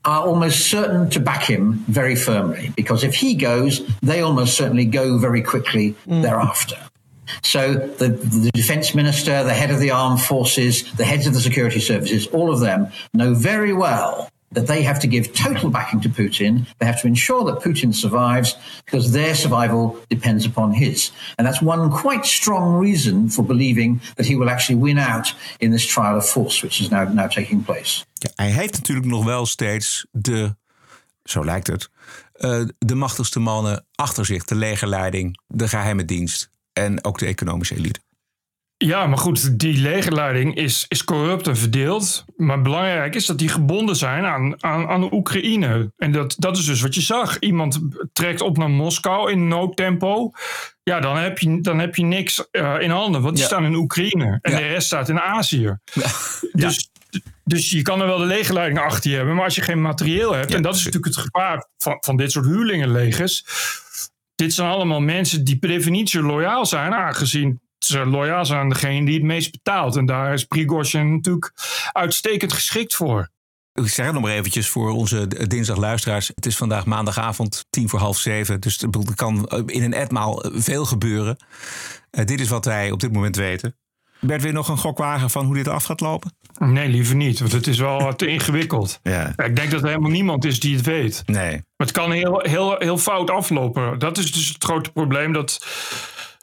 Are 0.06 0.26
almost 0.26 0.70
certain 0.70 1.10
to 1.10 1.20
back 1.20 1.42
him 1.42 1.84
very 1.88 2.14
firmly 2.14 2.72
because 2.76 3.02
if 3.04 3.14
he 3.14 3.34
goes, 3.34 3.86
they 4.00 4.20
almost 4.22 4.56
certainly 4.56 4.84
go 4.84 5.18
very 5.18 5.42
quickly 5.42 5.94
mm. 6.06 6.22
thereafter. 6.22 6.76
So 7.42 7.74
the, 7.74 8.08
the 8.08 8.50
defense 8.54 8.94
minister, 8.94 9.42
the 9.42 9.52
head 9.52 9.72
of 9.72 9.80
the 9.80 9.90
armed 9.90 10.22
forces, 10.22 10.90
the 10.92 11.04
heads 11.04 11.26
of 11.26 11.34
the 11.34 11.40
security 11.40 11.80
services, 11.80 12.28
all 12.28 12.52
of 12.52 12.60
them 12.60 12.88
know 13.12 13.34
very 13.34 13.72
well 13.72 14.30
that 14.52 14.66
they 14.66 14.82
have 14.82 14.98
to 15.00 15.06
give 15.06 15.32
total 15.32 15.70
backing 15.70 16.00
to 16.02 16.08
Putin. 16.08 16.66
They 16.78 16.86
have 16.86 17.00
to 17.00 17.06
ensure 17.06 17.44
that 17.44 17.62
Putin 17.62 17.94
survives 17.94 18.56
because 18.84 19.12
their 19.12 19.34
survival 19.34 19.96
depends 20.08 20.46
upon 20.46 20.72
his. 20.72 21.12
And 21.36 21.46
that's 21.46 21.60
one 21.60 21.90
quite 21.90 22.26
strong 22.26 22.80
reason 22.80 23.30
for 23.30 23.44
believing 23.44 24.00
that 24.14 24.26
he 24.26 24.36
will 24.36 24.48
actually 24.48 24.80
win 24.80 24.98
out 24.98 25.34
in 25.58 25.70
this 25.70 25.86
trial 25.86 26.16
of 26.16 26.26
force, 26.28 26.62
which 26.62 26.80
is 26.80 26.88
now, 26.88 27.12
now 27.12 27.28
taking 27.28 27.64
place. 27.64 28.04
Hij 28.34 28.50
heeft 28.50 28.72
natuurlijk 28.72 29.06
nog 29.06 29.24
wel 29.24 29.46
steeds 29.46 30.06
de, 30.10 30.56
zo 31.24 31.44
lijkt 31.44 31.66
het, 31.66 31.90
uh, 32.36 32.64
de 32.78 32.94
machtigste 32.94 33.40
mannen 33.40 33.84
achter 33.94 34.26
zich. 34.26 34.44
De 34.44 34.54
legerleiding, 34.54 35.40
de 35.46 35.68
geheime 35.68 36.04
dienst 36.04 36.50
en 36.72 37.04
ook 37.04 37.18
de 37.18 37.26
economische 37.26 37.76
elite. 37.76 38.00
Ja, 38.78 39.06
maar 39.06 39.18
goed, 39.18 39.58
die 39.58 39.78
legerleiding 39.78 40.54
is, 40.54 40.84
is 40.88 41.04
corrupt 41.04 41.46
en 41.46 41.56
verdeeld. 41.56 42.24
Maar 42.36 42.62
belangrijk 42.62 43.14
is 43.14 43.26
dat 43.26 43.38
die 43.38 43.48
gebonden 43.48 43.96
zijn 43.96 44.24
aan, 44.24 44.62
aan, 44.62 44.86
aan 44.88 45.12
Oekraïne. 45.12 45.92
En 45.96 46.12
dat, 46.12 46.34
dat 46.38 46.56
is 46.56 46.64
dus 46.64 46.80
wat 46.80 46.94
je 46.94 47.00
zag. 47.00 47.38
Iemand 47.38 47.80
trekt 48.12 48.40
op 48.40 48.56
naar 48.56 48.70
Moskou 48.70 49.30
in 49.30 49.48
noodtempo. 49.48 50.30
Ja, 50.82 51.00
dan 51.00 51.16
heb 51.16 51.38
je, 51.38 51.60
dan 51.60 51.78
heb 51.78 51.96
je 51.96 52.04
niks 52.04 52.48
uh, 52.52 52.80
in 52.80 52.90
handen, 52.90 53.22
want 53.22 53.34
die 53.34 53.42
ja. 53.42 53.48
staan 53.48 53.64
in 53.64 53.74
Oekraïne. 53.74 54.38
En 54.42 54.52
ja. 54.52 54.58
de 54.58 54.66
rest 54.66 54.86
staat 54.86 55.08
in 55.08 55.20
Azië. 55.20 55.76
Ja. 56.52 56.68
Dus, 56.68 56.90
dus 57.44 57.70
je 57.70 57.82
kan 57.82 58.00
er 58.00 58.06
wel 58.06 58.18
de 58.18 58.24
legerleiding 58.24 58.80
achter 58.80 59.10
je 59.10 59.16
hebben. 59.16 59.34
Maar 59.34 59.44
als 59.44 59.54
je 59.54 59.62
geen 59.62 59.80
materieel 59.80 60.32
hebt, 60.32 60.54
en 60.54 60.62
dat 60.62 60.74
is 60.74 60.84
natuurlijk 60.84 61.14
het 61.14 61.24
gevaar 61.24 61.68
van, 61.78 61.96
van 62.00 62.16
dit 62.16 62.32
soort 62.32 62.46
huurlingenlegers. 62.46 63.44
Dit 64.34 64.54
zijn 64.54 64.68
allemaal 64.68 65.00
mensen 65.00 65.44
die 65.44 65.58
per 65.58 65.68
definitie 65.68 66.22
loyaal 66.22 66.66
zijn, 66.66 66.94
aangezien 66.94 67.60
ze 67.86 68.06
loyaal 68.06 68.46
zijn 68.46 68.60
aan 68.60 68.68
degene 68.68 69.04
die 69.04 69.14
het 69.14 69.22
meest 69.22 69.50
betaalt. 69.50 69.96
En 69.96 70.06
daar 70.06 70.32
is 70.32 70.44
Prigozhin 70.44 71.12
natuurlijk 71.12 71.52
uitstekend 71.92 72.52
geschikt 72.52 72.94
voor. 72.94 73.28
Ik 73.72 73.88
zeg 73.88 74.04
het 74.04 74.14
nog 74.14 74.22
maar 74.22 74.32
eventjes 74.32 74.68
voor 74.68 74.90
onze 74.90 75.46
dinsdagluisteraars. 75.48 76.30
Het 76.34 76.46
is 76.46 76.56
vandaag 76.56 76.86
maandagavond, 76.86 77.66
tien 77.70 77.88
voor 77.88 77.98
half 77.98 78.18
zeven. 78.18 78.60
Dus 78.60 78.82
er 78.82 79.14
kan 79.14 79.48
in 79.66 79.82
een 79.82 79.94
etmaal 79.94 80.44
veel 80.52 80.84
gebeuren. 80.84 81.36
Uh, 82.10 82.24
dit 82.24 82.40
is 82.40 82.48
wat 82.48 82.64
wij 82.64 82.90
op 82.90 83.00
dit 83.00 83.12
moment 83.12 83.36
weten. 83.36 83.76
Bert, 84.20 84.42
weer 84.42 84.52
nog 84.52 84.68
een 84.68 84.78
gokwagen 84.78 85.30
van 85.30 85.44
hoe 85.44 85.54
dit 85.54 85.68
af 85.68 85.84
gaat 85.84 86.00
lopen? 86.00 86.32
Nee, 86.58 86.88
liever 86.88 87.16
niet. 87.16 87.38
Want 87.38 87.52
het 87.52 87.66
is 87.66 87.78
wel 87.78 88.14
te 88.16 88.26
ingewikkeld. 88.26 89.00
Ja. 89.02 89.32
Ik 89.36 89.56
denk 89.56 89.70
dat 89.70 89.82
er 89.82 89.88
helemaal 89.88 90.10
niemand 90.10 90.44
is 90.44 90.60
die 90.60 90.76
het 90.76 90.86
weet. 90.86 91.22
Nee. 91.26 91.50
Maar 91.50 91.86
het 91.86 91.92
kan 91.92 92.10
heel, 92.12 92.40
heel, 92.40 92.76
heel 92.78 92.98
fout 92.98 93.30
aflopen. 93.30 93.98
Dat 93.98 94.18
is 94.18 94.32
dus 94.32 94.48
het 94.48 94.64
grote 94.64 94.92
probleem. 94.92 95.32
Dat, 95.32 95.66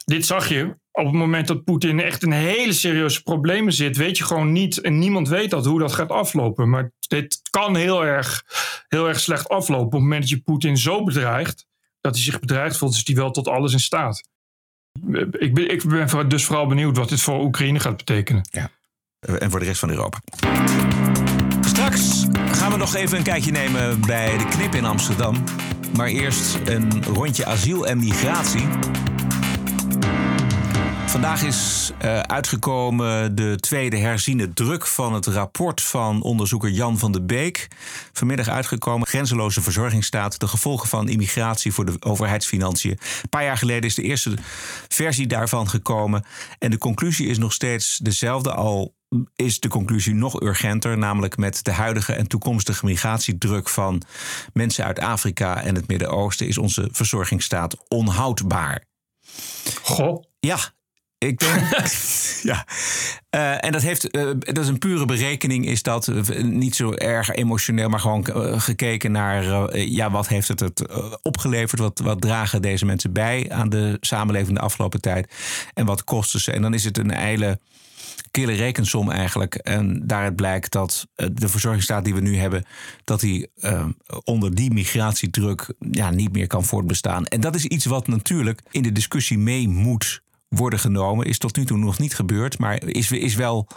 dit 0.04 0.26
zag 0.26 0.48
je 0.48 0.76
op 0.96 1.04
het 1.04 1.14
moment 1.14 1.46
dat 1.46 1.64
Poetin 1.64 2.00
echt 2.00 2.22
in 2.22 2.32
hele 2.32 2.72
serieuze 2.72 3.22
problemen 3.22 3.72
zit, 3.72 3.96
weet 3.96 4.18
je 4.18 4.24
gewoon 4.24 4.52
niet, 4.52 4.80
en 4.80 4.98
niemand 4.98 5.28
weet 5.28 5.50
dat, 5.50 5.64
hoe 5.64 5.80
dat 5.80 5.92
gaat 5.92 6.10
aflopen. 6.10 6.70
Maar 6.70 6.92
dit 7.08 7.40
kan 7.50 7.76
heel 7.76 8.04
erg, 8.04 8.44
heel 8.88 9.08
erg 9.08 9.20
slecht 9.20 9.48
aflopen. 9.48 9.86
Op 9.86 9.92
het 9.92 10.00
moment 10.00 10.20
dat 10.20 10.30
je 10.30 10.40
Poetin 10.40 10.76
zo 10.76 11.04
bedreigt, 11.04 11.66
dat 12.00 12.14
hij 12.14 12.22
zich 12.22 12.40
bedreigd 12.40 12.76
voelt, 12.76 12.94
is 12.94 13.06
hij 13.06 13.16
wel 13.16 13.30
tot 13.30 13.48
alles 13.48 13.72
in 13.72 13.80
staat. 13.80 14.28
Ik 15.30 15.54
ben, 15.54 15.70
ik 15.70 15.84
ben 15.84 16.28
dus 16.28 16.44
vooral 16.44 16.66
benieuwd 16.66 16.96
wat 16.96 17.08
dit 17.08 17.20
voor 17.20 17.40
Oekraïne 17.44 17.80
gaat 17.80 17.96
betekenen. 17.96 18.48
Ja, 18.50 18.70
en 19.38 19.50
voor 19.50 19.60
de 19.60 19.66
rest 19.66 19.80
van 19.80 19.90
Europa. 19.90 20.20
Straks 21.60 22.26
gaan 22.52 22.72
we 22.72 22.76
nog 22.78 22.94
even 22.94 23.18
een 23.18 23.24
kijkje 23.24 23.50
nemen 23.50 24.00
bij 24.06 24.38
de 24.38 24.44
Knip 24.44 24.74
in 24.74 24.84
Amsterdam. 24.84 25.44
Maar 25.96 26.08
eerst 26.08 26.58
een 26.64 27.04
rondje 27.04 27.46
asiel 27.46 27.86
en 27.86 27.98
migratie. 27.98 28.66
Vandaag 31.14 31.42
is 31.42 31.90
uh, 32.04 32.20
uitgekomen 32.20 33.34
de 33.34 33.56
tweede 33.56 33.96
herziene 33.96 34.52
druk 34.52 34.86
van 34.86 35.12
het 35.12 35.26
rapport 35.26 35.82
van 35.82 36.22
onderzoeker 36.22 36.70
Jan 36.70 36.98
van 36.98 37.12
de 37.12 37.22
Beek. 37.22 37.68
Vanmiddag 38.12 38.48
uitgekomen 38.48 39.06
Grenzeloze 39.06 39.60
Verzorgingsstaat, 39.60 40.40
de 40.40 40.48
gevolgen 40.48 40.88
van 40.88 41.08
immigratie 41.08 41.72
voor 41.72 41.84
de 41.84 41.96
overheidsfinanciën. 42.00 42.90
Een 42.90 43.28
paar 43.28 43.44
jaar 43.44 43.56
geleden 43.56 43.82
is 43.82 43.94
de 43.94 44.02
eerste 44.02 44.34
versie 44.88 45.26
daarvan 45.26 45.68
gekomen. 45.68 46.24
En 46.58 46.70
de 46.70 46.78
conclusie 46.78 47.26
is 47.26 47.38
nog 47.38 47.52
steeds 47.52 47.98
dezelfde, 47.98 48.52
al 48.52 48.94
is 49.36 49.60
de 49.60 49.68
conclusie 49.68 50.14
nog 50.14 50.40
urgenter, 50.40 50.98
namelijk 50.98 51.36
met 51.36 51.64
de 51.64 51.72
huidige 51.72 52.12
en 52.12 52.26
toekomstige 52.26 52.84
migratiedruk 52.84 53.68
van 53.68 54.02
mensen 54.52 54.84
uit 54.84 54.98
Afrika 54.98 55.62
en 55.62 55.74
het 55.74 55.88
Midden-Oosten 55.88 56.46
is 56.46 56.58
onze 56.58 56.88
verzorgingsstaat 56.92 57.76
onhoudbaar. 57.88 58.84
Goh. 59.82 60.22
Ja, 60.40 60.58
ik 61.26 61.38
denk. 61.38 61.86
ja. 62.50 62.66
Uh, 63.34 63.64
en 63.64 63.72
dat 63.72 63.82
heeft. 63.82 64.16
Uh, 64.16 64.30
dat 64.38 64.58
is 64.58 64.68
een 64.68 64.78
pure 64.78 65.04
berekening. 65.04 65.66
Is 65.66 65.82
dat 65.82 66.06
uh, 66.06 66.42
niet 66.42 66.76
zo 66.76 66.92
erg 66.92 67.30
emotioneel, 67.30 67.88
maar 67.88 68.00
gewoon 68.00 68.26
gekeken 68.60 69.12
naar. 69.12 69.76
ja, 69.78 70.10
wat 70.10 70.28
heeft 70.28 70.48
het, 70.48 70.60
het 70.60 70.86
opgeleverd? 71.22 71.80
Wat, 71.80 71.98
wat 71.98 72.20
dragen 72.20 72.62
deze 72.62 72.84
mensen 72.84 73.12
bij 73.12 73.46
aan 73.50 73.68
de 73.68 73.96
samenleving 74.00 74.56
de 74.56 74.62
afgelopen 74.62 75.00
tijd? 75.00 75.34
En 75.74 75.86
wat 75.86 76.04
kosten 76.04 76.40
ze? 76.40 76.52
En 76.52 76.62
dan 76.62 76.74
is 76.74 76.84
het 76.84 76.98
een 76.98 77.10
eile 77.10 77.60
kille 78.30 78.52
rekensom 78.52 79.10
eigenlijk. 79.10 79.54
En 79.54 80.06
daaruit 80.06 80.36
blijkt 80.36 80.72
dat 80.72 81.06
de 81.14 81.48
verzorgingsstaat 81.48 82.04
die 82.04 82.14
we 82.14 82.20
nu 82.20 82.36
hebben, 82.36 82.64
dat 83.04 83.20
die 83.20 83.50
onder 84.24 84.54
die 84.54 84.72
migratiedruk 84.72 85.72
ja, 85.90 86.10
niet 86.10 86.32
meer 86.32 86.46
kan 86.46 86.64
voortbestaan. 86.64 87.26
En 87.26 87.40
dat 87.40 87.54
is 87.54 87.64
iets 87.64 87.84
wat 87.84 88.06
natuurlijk 88.06 88.60
in 88.70 88.82
de 88.82 88.92
discussie 88.92 89.38
mee 89.38 89.68
moet 89.68 90.22
worden 90.56 90.78
genomen. 90.78 91.26
Is 91.26 91.38
tot 91.38 91.56
nu 91.56 91.64
toe 91.64 91.78
nog 91.78 91.98
niet 91.98 92.14
gebeurd, 92.14 92.58
maar 92.58 92.82
is, 92.82 93.10
is 93.10 93.34
wel 93.34 93.68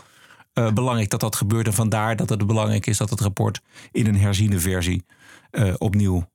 uh, 0.54 0.72
belangrijk 0.72 1.10
dat 1.10 1.20
dat 1.20 1.36
gebeurt. 1.36 1.68
En 1.68 1.74
vandaar 1.74 2.16
dat 2.16 2.30
het 2.30 2.48
belangrijk 2.48 2.86
is 2.86 2.98
dat 2.98 3.10
het 3.10 3.20
rapport 3.20 3.62
in 3.92 4.08
een 4.08 4.18
herziene 4.18 4.60
versie 4.60 5.06
uh, 5.52 5.74
opnieuw 5.78 6.30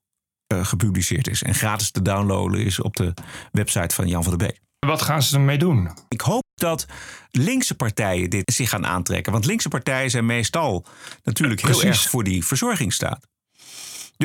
uh, 0.53 0.65
gepubliceerd 0.65 1.29
is. 1.29 1.43
En 1.43 1.55
gratis 1.55 1.91
te 1.91 2.03
downloaden 2.03 2.65
is 2.65 2.81
op 2.81 2.97
de 2.97 3.15
website 3.53 3.95
van 3.95 4.09
Jan 4.09 4.23
van 4.23 4.39
der 4.39 4.47
Beek. 4.47 4.61
Wat 4.79 5.03
gaan 5.03 5.23
ze 5.23 5.37
ermee 5.37 5.59
doen? 5.59 5.91
Ik 6.09 6.21
hoop 6.21 6.43
dat 6.55 6.87
linkse 7.31 7.75
partijen 7.75 8.31
dit 8.31 8.53
zich 8.53 8.69
gaan 8.69 8.87
aantrekken. 8.87 9.33
Want 9.33 9.45
linkse 9.45 9.69
partijen 9.69 10.11
zijn 10.11 10.27
meestal 10.27 10.85
natuurlijk 11.23 11.61
heel 11.61 11.71
Precies. 11.71 11.89
erg 11.89 12.11
voor 12.11 12.25
die 12.25 12.45
verzorgingsstaat. 12.45 13.27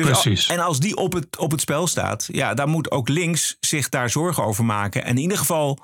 Dus 0.04 0.20
Precies. 0.20 0.48
al- 0.48 0.56
en 0.56 0.62
als 0.62 0.80
die 0.80 0.96
op 0.96 1.12
het, 1.12 1.38
op 1.38 1.50
het 1.50 1.60
spel 1.60 1.86
staat, 1.86 2.28
ja, 2.32 2.54
dan 2.54 2.68
moet 2.68 2.90
ook 2.90 3.08
links 3.08 3.56
zich 3.60 3.88
daar 3.88 4.10
zorgen 4.10 4.44
over 4.44 4.64
maken. 4.64 5.04
En 5.04 5.10
in 5.16 5.22
ieder 5.22 5.38
geval 5.38 5.78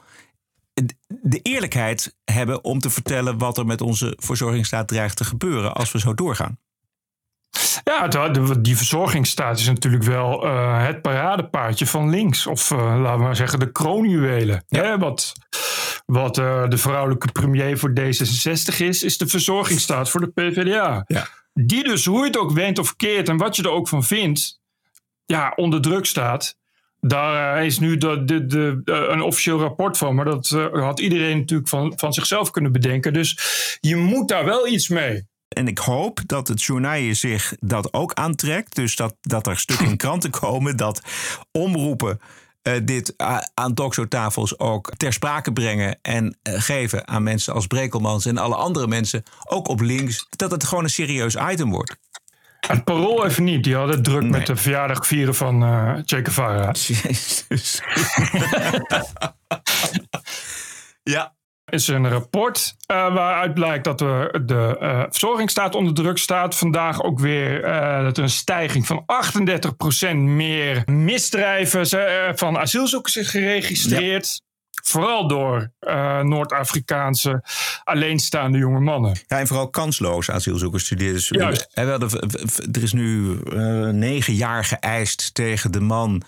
de 1.08 1.40
eerlijkheid 1.42 2.16
hebben 2.24 2.64
om 2.64 2.78
te 2.78 2.90
vertellen 2.90 3.38
wat 3.38 3.58
er 3.58 3.66
met 3.66 3.80
onze 3.80 4.16
verzorgingsstaat 4.16 4.88
dreigt 4.88 5.16
te 5.16 5.24
gebeuren 5.24 5.74
als 5.74 5.92
we 5.92 5.98
zo 5.98 6.14
doorgaan. 6.14 6.58
Ja, 7.84 8.28
die 8.60 8.76
verzorgingsstaat 8.76 9.58
is 9.58 9.66
natuurlijk 9.66 10.02
wel 10.02 10.44
eh, 10.44 10.86
het 10.86 11.02
paradepaardje 11.02 11.86
van 11.86 12.10
links. 12.10 12.46
Of 12.46 12.70
eh, 12.70 12.78
laten 12.78 13.18
we 13.18 13.24
maar 13.24 13.36
zeggen 13.36 13.58
de 13.58 13.72
kroonjuwelen. 13.72 14.64
Hè, 14.68 14.98
wat 14.98 15.32
wat 16.06 16.38
eh, 16.38 16.68
de 16.68 16.78
vrouwelijke 16.78 17.32
premier 17.32 17.78
voor 17.78 17.90
D66 18.00 18.76
is, 18.78 19.02
is 19.02 19.18
de 19.18 19.26
verzorgingsstaat 19.26 20.10
voor 20.10 20.20
de 20.20 20.30
PvdA. 20.30 21.04
Ja. 21.06 21.26
Die 21.54 21.84
dus, 21.84 22.04
hoe 22.04 22.18
je 22.18 22.24
het 22.24 22.38
ook 22.38 22.52
wendt 22.52 22.78
of 22.78 22.96
keert 22.96 23.28
en 23.28 23.36
wat 23.36 23.56
je 23.56 23.62
er 23.62 23.70
ook 23.70 23.88
van 23.88 24.04
vindt, 24.04 24.60
ja, 25.26 25.52
onder 25.56 25.80
druk 25.80 26.06
staat. 26.06 26.58
Daar 27.00 27.58
eh, 27.58 27.66
is 27.66 27.78
nu 27.78 27.96
de, 27.96 28.24
de, 28.24 28.46
de, 28.46 28.80
eh, 28.84 29.04
een 29.08 29.22
officieel 29.22 29.58
rapport 29.60 29.98
van, 29.98 30.14
maar 30.14 30.24
dat 30.24 30.50
eh, 30.50 30.82
had 30.82 31.00
iedereen 31.00 31.38
natuurlijk 31.38 31.68
van, 31.68 31.92
van 31.96 32.12
zichzelf 32.12 32.50
kunnen 32.50 32.72
bedenken. 32.72 33.12
Dus 33.12 33.36
je 33.80 33.96
moet 33.96 34.28
daar 34.28 34.44
wel 34.44 34.68
iets 34.68 34.88
mee. 34.88 35.26
En 35.48 35.68
ik 35.68 35.78
hoop 35.78 36.20
dat 36.26 36.48
het 36.48 36.62
journaal 36.62 37.14
zich 37.14 37.54
dat 37.60 37.92
ook 37.92 38.12
aantrekt. 38.12 38.74
Dus 38.74 38.96
dat, 38.96 39.16
dat 39.20 39.46
er 39.46 39.58
stukken 39.58 39.86
in 39.86 39.96
kranten 40.04 40.30
komen 40.30 40.76
dat 40.76 41.02
omroepen 41.52 42.20
eh, 42.64 42.80
dit 42.84 43.14
aan 43.54 43.74
talkshowtafels 43.74 44.58
ook 44.58 44.92
ter 44.96 45.12
sprake 45.12 45.52
brengen 45.52 45.98
en 46.02 46.38
eh, 46.42 46.54
geven 46.56 47.08
aan 47.08 47.22
mensen 47.22 47.54
als 47.54 47.66
Brekelmans 47.66 48.26
en 48.26 48.38
alle 48.38 48.54
andere 48.54 48.86
mensen, 48.86 49.22
ook 49.44 49.68
op 49.68 49.80
links, 49.80 50.26
dat 50.30 50.50
het 50.50 50.64
gewoon 50.64 50.84
een 50.84 50.90
serieus 50.90 51.36
item 51.50 51.70
wordt. 51.70 51.96
Het 52.60 52.84
parool 52.84 53.26
even 53.26 53.44
niet, 53.44 53.64
die 53.64 53.76
hadden 53.76 54.02
druk 54.02 54.20
Nee. 54.22 54.30
met 54.30 54.46
de 54.46 54.56
verjaardag 54.56 55.06
vieren 55.06 55.34
van 55.34 55.62
eh 55.62 55.92
Che 56.04 56.20
Guevara. 56.24 56.72
Jezus. 57.02 57.82
ja. 61.14 61.32
Is 61.64 61.88
een 61.88 62.08
rapport 62.08 62.74
eh, 62.86 63.14
waaruit 63.14 63.54
blijkt 63.54 63.84
dat 63.84 63.98
de, 63.98 64.42
de 64.46 64.76
eh, 64.80 65.02
verzorgingsstaat 65.08 65.74
onder 65.74 65.94
druk 65.94 66.18
staat. 66.18 66.54
Vandaag 66.54 67.02
ook 67.02 67.18
weer 67.18 67.64
eh, 67.64 68.02
dat 68.02 68.16
er 68.16 68.22
een 68.22 68.28
stijging 68.28 68.86
van 68.86 69.04
38% 70.12 70.14
meer 70.14 70.82
misdrijven 70.86 71.86
van 72.38 72.58
asielzoekers 72.58 73.16
is 73.16 73.28
geregistreerd. 73.28 74.42
Vooral 74.82 75.28
door 75.28 75.72
Noord-Afrikaanse 76.22 77.42
alleenstaande 77.84 78.58
jonge 78.58 78.80
mannen. 78.80 79.16
Ja, 79.26 79.38
en 79.38 79.46
vooral 79.46 79.70
kansloze 79.70 80.32
asielzoekers. 80.32 80.88
Dus, 80.88 81.28
Juist. 81.28 81.68
Er 81.74 82.82
is 82.82 82.92
nu 82.92 83.40
negen 83.92 84.34
jaar 84.34 84.64
geëist 84.64 85.34
tegen 85.34 85.72
de 85.72 85.80
man 85.80 86.22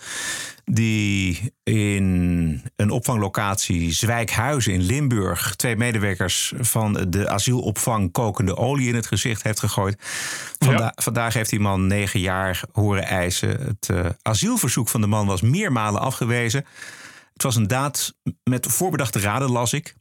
die 0.71 1.53
in 1.63 2.61
een 2.75 2.89
opvanglocatie 2.89 3.91
Zwijkhuizen 3.93 4.73
in 4.73 4.81
Limburg 4.81 5.55
twee 5.55 5.75
medewerkers 5.75 6.53
van 6.59 6.93
de 7.09 7.29
asielopvang 7.29 8.11
kokende 8.11 8.57
olie 8.57 8.87
in 8.87 8.95
het 8.95 9.07
gezicht 9.07 9.43
heeft 9.43 9.59
gegooid. 9.59 9.95
Vanda- 10.59 10.91
Vandaag 10.95 11.33
heeft 11.33 11.49
die 11.49 11.59
man 11.59 11.87
negen 11.87 12.19
jaar 12.19 12.61
horen 12.71 13.03
eisen. 13.03 13.49
Het 13.49 13.89
eh, 13.89 14.05
asielverzoek 14.21 14.87
van 14.89 15.01
de 15.01 15.07
man 15.07 15.25
was 15.27 15.41
meermalen 15.41 16.01
afgewezen. 16.01 16.65
Het 17.33 17.43
was 17.43 17.55
een 17.55 17.67
daad 17.67 18.13
met 18.43 18.65
voorbedachte 18.65 19.19
raden, 19.19 19.51
las 19.51 19.73
ik. 19.73 19.95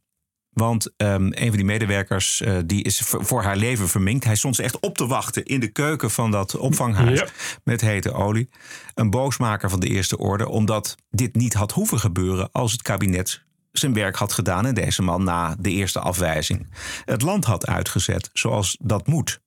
Want 0.57 0.91
ehm, 0.97 1.27
een 1.31 1.47
van 1.49 1.57
die 1.57 1.65
medewerkers 1.65 2.41
eh, 2.41 2.57
die 2.67 2.83
is 2.83 3.01
voor 3.05 3.43
haar 3.43 3.57
leven 3.57 3.89
verminkt. 3.89 4.25
Hij 4.25 4.37
stond 4.37 4.57
ze 4.57 4.63
echt 4.63 4.81
op 4.81 4.97
te 4.97 5.07
wachten 5.07 5.45
in 5.45 5.61
de 5.61 5.69
keuken 5.69 6.11
van 6.11 6.31
dat 6.31 6.57
opvanghuis 6.57 7.19
Ja. 7.19 7.27
met 7.65 7.81
hete 7.81 8.13
olie. 8.13 8.49
Een 8.95 9.11
boosmaker 9.11 9.71
van 9.71 9.81
de 9.81 9.87
eerste 9.89 10.19
orde, 10.19 10.49
omdat 10.49 10.97
dit 11.11 11.35
niet 11.35 11.55
had 11.55 11.73
hoeven 11.73 11.99
gebeuren 11.99 12.49
als 12.53 12.73
het 12.73 12.83
kabinet 12.83 13.43
zijn 13.73 13.93
werk 13.95 14.17
had 14.17 14.33
gedaan 14.33 14.67
en 14.67 14.75
deze 14.75 15.03
man 15.03 15.25
na 15.25 15.55
de 15.59 15.71
eerste 15.71 16.01
afwijzing 16.01 16.69
het 17.05 17.23
land 17.23 17.45
had 17.45 17.67
uitgezet 17.67 18.31
zoals 18.33 18.77
dat 18.81 19.07
moet. 19.07 19.41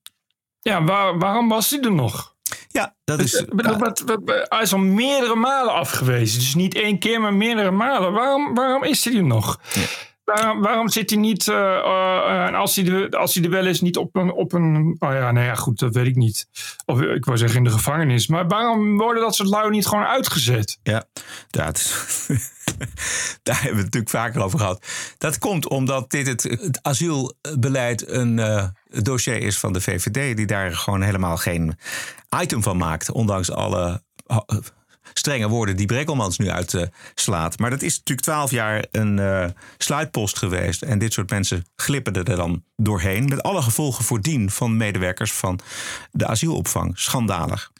Ja, 0.60 0.84
waar- 0.84 1.18
waarom 1.18 1.48
was 1.48 1.70
hij 1.70 1.80
er 1.80 1.92
nog? 1.94 2.34
Ja, 2.68 2.94
dat 3.04 3.20
is. 3.20 3.44
Wat- 3.48 3.76
wat- 3.78 4.00
wat- 4.06 4.46
hij 4.48 4.62
is 4.62 4.72
al 4.72 4.78
meerdere 4.78 5.34
malen 5.34 5.74
afgewezen. 5.74 6.38
Dus 6.38 6.54
niet 6.54 6.74
één 6.74 6.98
keer, 6.98 7.20
maar 7.20 7.34
meerdere 7.34 7.70
malen. 7.70 8.12
Waarom, 8.12 8.54
waarom 8.54 8.84
is 8.84 9.04
hij 9.04 9.14
er 9.14 9.24
nog? 9.26 9.60
Waarom, 10.34 10.62
waarom 10.62 10.88
zit 10.88 11.10
hij 11.10 11.18
niet, 11.18 11.48
eh, 11.48 11.76
eh, 11.76 12.54
als 12.58 12.76
hij, 12.76 12.86
er, 12.86 13.08
als 13.08 13.34
hij 13.34 13.44
er 13.44 13.50
wel 13.50 13.66
is, 13.66 13.80
niet 13.80 13.96
op 13.96 14.16
een, 14.16 14.32
op 14.32 14.52
een. 14.52 14.96
Oh 14.98 15.12
ja, 15.12 15.32
nou 15.32 15.46
ja, 15.46 15.54
goed, 15.54 15.78
dat 15.78 15.94
weet 15.94 16.06
ik 16.06 16.16
niet. 16.16 16.46
Of 16.86 17.00
ik 17.00 17.24
wou 17.24 17.38
zeggen 17.38 17.58
in 17.58 17.64
de 17.64 17.70
gevangenis. 17.70 18.26
Maar 18.26 18.48
waarom 18.48 18.96
worden 18.96 19.22
dat 19.22 19.34
soort 19.34 19.48
lui 19.48 19.70
niet 19.70 19.86
gewoon 19.86 20.04
uitgezet? 20.04 20.78
Ja, 20.82 21.04
dat, 21.50 21.76
daar 23.42 23.62
hebben 23.62 23.76
we 23.76 23.82
het 23.82 23.94
natuurlijk 23.94 24.10
vaker 24.10 24.42
over 24.42 24.58
gehad. 24.58 24.86
Dat 25.18 25.38
komt 25.38 25.68
omdat 25.68 26.10
dit 26.10 26.26
het, 26.26 26.78
asielbeleid 26.82 28.08
een 28.08 28.38
eh, 28.38 28.64
dossier 28.84 29.40
is 29.42 29.58
van 29.58 29.72
de 29.72 29.80
VVD, 29.80 30.36
die 30.36 30.46
daar 30.46 30.72
gewoon 30.72 31.02
helemaal 31.02 31.36
geen 31.36 31.78
item 32.42 32.62
van 32.62 32.76
maakt, 32.76 33.10
ondanks 33.10 33.50
alle 33.50 34.02
strenge 35.12 35.48
woorden 35.48 35.76
die 35.76 35.86
Brekkelmans 35.86 36.38
nu 36.38 36.50
uitslaat. 36.50 37.58
maar 37.58 37.70
dat 37.70 37.82
is 37.82 37.96
natuurlijk 37.96 38.26
twaalf 38.26 38.50
jaar 38.50 38.84
een 38.90 39.18
eh, 39.18 39.44
sluitpost 39.78 40.38
geweest. 40.38 40.82
En 40.82 40.98
dit 40.98 41.12
soort 41.12 41.30
mensen 41.30 41.66
glippen 41.76 42.12
er 42.12 42.24
dan 42.24 42.64
doorheen. 42.76 43.28
Met 43.28 43.42
alle 43.42 43.62
gevolgen 43.62 44.04
voor 44.04 44.20
dien 44.20 44.50
van 44.50 44.76
medewerkers 44.76 45.32
van 45.32 45.60
de 46.10 46.26
asielopvang. 46.26 46.98
Schandalig. 46.98 47.70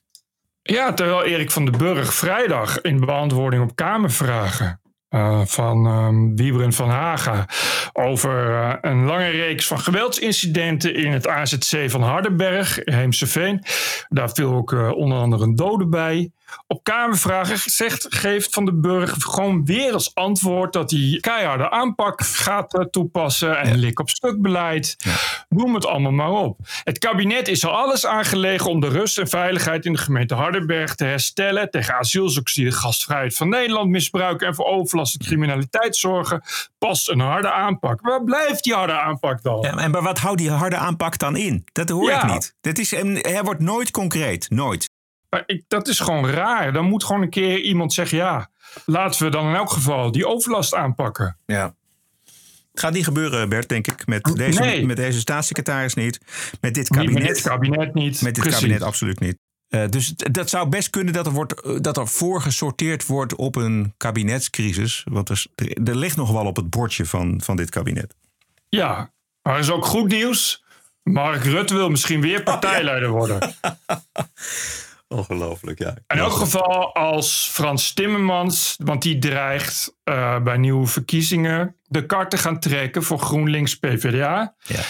Ja, 0.63 0.93
terwijl 0.93 1.25
Erik 1.25 1.51
van 1.51 1.65
den 1.65 1.79
Burg 1.79 2.15
vrijdag 2.15 2.81
in 2.81 3.01
beantwoording 3.01 3.63
op 3.63 3.77
Kamervragen 3.77 4.81
eh, 5.11 5.41
van 5.45 5.87
ehm 5.87 6.35
Wiebren 6.35 6.73
van 6.73 6.89
Haga 6.89 7.49
over 7.93 8.55
eh, 8.55 8.75
een 8.81 9.05
lange 9.05 9.29
reeks 9.29 9.67
van 9.67 9.79
geweldsincidenten 9.79 10.95
in 10.95 11.13
het 11.13 11.29
AZC 11.29 11.91
van 11.91 12.03
Hardenberg, 12.03 12.79
Heemseveen. 12.85 13.65
Daar 14.09 14.31
viel 14.31 14.55
ook 14.55 14.73
eh, 14.73 14.91
onder 14.91 15.19
andere 15.19 15.45
een 15.45 15.57
dode 15.57 15.89
bij. 15.89 16.31
Op 16.67 16.85
Kamervragen 16.85 17.59
zegt, 17.59 18.07
geeft 18.09 18.55
Van 18.55 18.65
den 18.65 18.81
Burg 18.81 19.15
gewoon 19.19 19.65
weer 19.65 19.93
als 19.93 20.15
antwoord 20.15 20.73
dat 20.73 20.91
hij 20.91 21.19
keiharde 21.21 21.71
aanpak 21.71 22.23
gaat 22.23 22.75
eh, 22.75 22.85
toepassen 22.85 23.59
en 23.59 23.77
lik 23.77 24.01
op 24.01 24.11
stuk 24.11 24.43
beleid. 24.43 24.97
Noem 25.49 25.75
het 25.75 25.87
allemaal 25.87 26.13
maar 26.13 26.31
op. 26.31 26.59
Het 26.85 26.99
kabinet 26.99 27.49
is 27.49 27.63
er 27.63 27.71
alles 27.71 28.07
aangelegen 28.07 28.71
om 28.71 28.81
de 28.81 28.89
rust 28.89 29.19
en 29.19 29.29
veiligheid 29.29 29.85
in 29.85 29.93
de 29.93 29.99
gemeente 29.99 30.35
Hardenberg 30.35 30.95
te 30.95 31.05
herstellen. 31.05 31.71
Tegen 31.71 31.95
asielzoekers 31.95 32.55
die 32.55 32.65
de 32.65 32.73
gastvrijheid 32.73 33.37
van 33.37 33.49
Nederland 33.49 33.91
misbruiken 33.91 34.47
en 34.47 34.55
voor 34.55 34.67
overlast 34.67 35.15
en 35.15 35.27
criminaliteit 35.27 35.97
zorgen. 35.97 36.43
Past 36.79 37.09
een 37.09 37.21
harde 37.21 37.53
aanpak. 37.53 38.01
Waar 38.01 38.25
blijft 38.25 38.65
die 38.65 38.75
harde 38.75 39.01
aanpak 39.01 39.43
dan? 39.43 39.61
Ja, 39.61 39.77
en 39.77 39.91
maar 39.91 40.03
wat 40.03 40.19
houdt 40.19 40.39
die 40.39 40.51
harde 40.51 40.77
aanpak 40.77 41.19
dan 41.19 41.37
in? 41.37 41.65
Dat 41.73 41.89
hoor 41.89 42.11
ik 42.11 42.25
niet. 42.25 42.55
Dat 42.61 42.79
is, 42.79 42.91
hij 42.91 43.43
wordt 43.43 43.61
nooit 43.61 43.91
concreet. 43.91 44.51
Nooit. 44.51 44.90
Maar 45.31 45.43
ik, 45.47 45.65
dat 45.69 45.89
is 45.89 46.01
gewoon 46.01 46.27
raar. 46.29 46.73
Dan 46.73 46.85
moet 46.85 47.05
gewoon 47.05 47.23
een 47.23 47.31
keer 47.31 47.59
iemand 47.61 47.93
zeggen: 47.93 48.19
ja, 48.19 48.51
laten 48.87 49.25
we 49.25 49.31
dan 49.31 49.49
in 49.49 49.55
elk 49.55 49.71
geval 49.71 50.13
die 50.13 50.27
overlast 50.27 50.75
aanpakken. 50.75 51.37
Ja. 51.47 51.75
Het 52.71 52.81
gaat 52.81 52.93
niet 52.93 53.05
gebeuren, 53.05 53.49
Bert, 53.49 53.69
denk 53.69 53.87
ik. 53.87 54.07
Met 54.07 54.25
deze, 54.35 54.61
Nee. 54.61 54.87
met 54.87 54.97
deze 54.97 55.19
staatssecretaris 55.19 55.95
niet. 55.95 56.21
Met 56.61 56.75
dit 56.75 56.91
Niet 56.91 56.99
kabinet. 56.99 57.23
met 57.23 57.35
dit 57.35 57.43
kabinet 57.43 57.95
niet. 57.95 58.23
Met 58.23 58.35
dit 58.35 58.43
Precies. 58.43 58.61
kabinet 58.61 58.83
absoluut 58.83 59.21
niet. 59.21 59.39
Eh, 59.69 59.89
dus 59.89 60.13
dat 60.17 60.51
zou 60.51 60.69
best 60.69 60.91
kunnen 60.91 61.13
dat 61.13 61.27
er, 61.27 61.33
wordt, 61.33 61.61
eh, 61.61 61.77
dat 61.81 61.97
er 61.97 62.09
voorgesorteerd 62.09 63.07
wordt 63.07 63.35
op 63.35 63.57
een 63.57 63.95
kabinetscrisis. 63.97 65.05
Want 65.11 65.29
er, 65.29 65.47
ligt 65.97 66.17
nog 66.17 66.31
wel 66.33 66.47
op 66.47 66.57
het 66.57 66.71
bordje 66.71 67.07
van, 67.07 67.41
van 67.45 67.57
dit 67.57 67.71
kabinet. 67.71 68.15
Ja, 68.69 69.11
maar 69.43 69.55
er 69.55 69.61
is 69.61 69.71
ook 69.71 69.85
goed 69.85 70.09
nieuws. 70.09 70.65
Mark 71.03 71.45
Rutte 71.45 71.75
wil 71.75 71.89
misschien 71.91 72.17
Oh, 72.21 72.23
weer 72.23 72.43
partijleider 72.43 73.09
worden. 73.09 73.39
Ongelooflijk, 75.15 75.79
ja. 75.79 75.89
In 76.07 76.19
elk 76.19 76.33
geval 76.33 76.95
als 76.95 77.49
Frans 77.53 77.93
Timmermans, 77.93 78.77
want 78.85 79.03
die 79.03 79.19
dreigt 79.19 79.97
eh, 80.05 80.43
bij 80.43 80.57
nieuwe 80.57 80.87
verkiezingen 80.87 81.77
de 81.85 82.07
kart 82.07 82.31
te 82.31 82.37
gaan 82.39 82.61
trekken 82.61 83.03
voor 83.03 83.19
GroenLinks 83.19 83.75
PvdA. 83.79 84.55
Ja. 84.59 84.81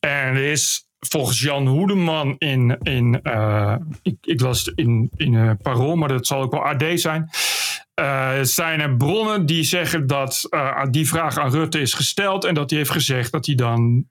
En 0.00 0.34
er 0.36 0.44
is 0.50 0.88
volgens 0.98 1.40
Jan 1.40 1.66
Hoedeman 1.66 2.34
in, 2.38 2.78
in 2.82 3.20
eh, 3.22 3.74
ik, 4.02 4.16
ik 4.20 4.40
las 4.40 4.66
in, 4.74 5.10
in 5.16 5.34
eh, 5.34 5.50
Parool, 5.62 5.96
maar 5.96 6.08
dat 6.08 6.26
zal 6.26 6.42
ook 6.42 6.52
wel 6.52 6.64
AD 6.66 6.84
zijn. 6.94 7.30
eh, 7.94 8.32
zijn 8.42 8.80
er 8.80 8.96
bronnen 8.96 9.46
die 9.46 9.62
zeggen 9.64 10.06
dat 10.06 10.46
eh, 10.50 10.84
die 10.90 11.08
vraag 11.08 11.38
aan 11.38 11.50
Rutte 11.50 11.80
is 11.80 11.94
gesteld 11.94 12.44
en 12.44 12.54
dat 12.54 12.70
hij 12.70 12.78
heeft 12.78 12.90
gezegd 12.90 13.32
dat 13.32 13.46
hij 13.46 13.54
dan 13.54 14.04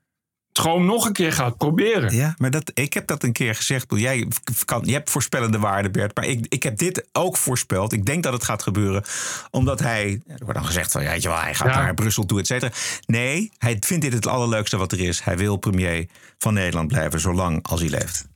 het 0.56 0.64
gewoon 0.66 0.84
nog 0.84 1.06
een 1.06 1.12
keer 1.12 1.32
gaat 1.32 1.56
proberen. 1.56 2.14
Ja, 2.14 2.34
maar 2.38 2.50
dat, 2.50 2.70
ik 2.74 2.92
heb 2.94 3.06
dat 3.06 3.22
een 3.22 3.32
keer 3.32 3.54
gezegd. 3.54 3.86
Jij, 3.88 4.28
kan, 4.64 4.82
je 4.84 4.92
hebt 4.92 5.10
voorspellende 5.10 5.58
waarde, 5.58 5.90
Bert. 5.90 6.16
Maar 6.16 6.24
ik, 6.24 6.46
ik 6.48 6.62
heb 6.62 6.78
dit 6.78 7.08
ook 7.12 7.36
voorspeld. 7.36 7.92
Ik 7.92 8.04
denk 8.06 8.22
dat 8.22 8.32
het 8.32 8.44
gaat 8.44 8.62
gebeuren. 8.62 9.04
Omdat 9.50 9.80
hij. 9.80 10.20
Er 10.26 10.36
wordt 10.38 10.54
dan 10.54 10.66
gezegd 10.66 10.92
van. 10.92 11.02
Ja, 11.02 11.10
weet 11.10 11.22
je 11.22 11.28
wel, 11.28 11.40
hij 11.40 11.54
gaat 11.54 11.68
Ja. 11.74 11.82
naar 11.82 11.94
Brussel 11.94 12.26
toe, 12.26 12.38
et 12.38 12.46
cetera. 12.46 12.72
Nee, 13.06 13.50
hij 13.58 13.76
vindt 13.80 14.04
dit 14.04 14.12
het 14.12 14.26
allerleukste 14.26 14.76
wat 14.76 14.92
er 14.92 15.00
is. 15.00 15.20
Hij 15.20 15.36
wil 15.36 15.56
premier 15.56 16.08
van 16.38 16.54
Nederland 16.54 16.88
blijven. 16.88 17.20
Zolang 17.20 17.66
als 17.66 17.80
hij 17.80 17.88
leeft. 17.88 18.28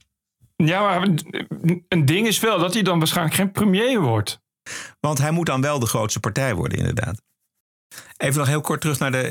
Ja, 0.57 0.83
maar 0.83 1.09
een 1.89 2.05
ding 2.05 2.27
is 2.27 2.41
wel 2.41 2.59
dat 2.59 2.75
hij 2.75 2.83
dan 2.83 2.99
waarschijnlijk 2.99 3.37
geen 3.37 3.53
premier 3.53 4.01
wordt. 4.01 4.41
Want 5.01 5.19
hij 5.19 5.31
moet 5.31 5.47
dan 5.47 5.61
wel 5.61 5.79
de 5.79 5.87
grootste 5.87 6.21
partij 6.21 6.55
worden, 6.55 6.79
inderdaad. 6.79 7.23
Even 8.17 8.39
nog 8.39 8.47
heel 8.47 8.61
kort 8.61 8.81
terug 8.81 8.99
naar 8.99 9.13
de 9.13 9.31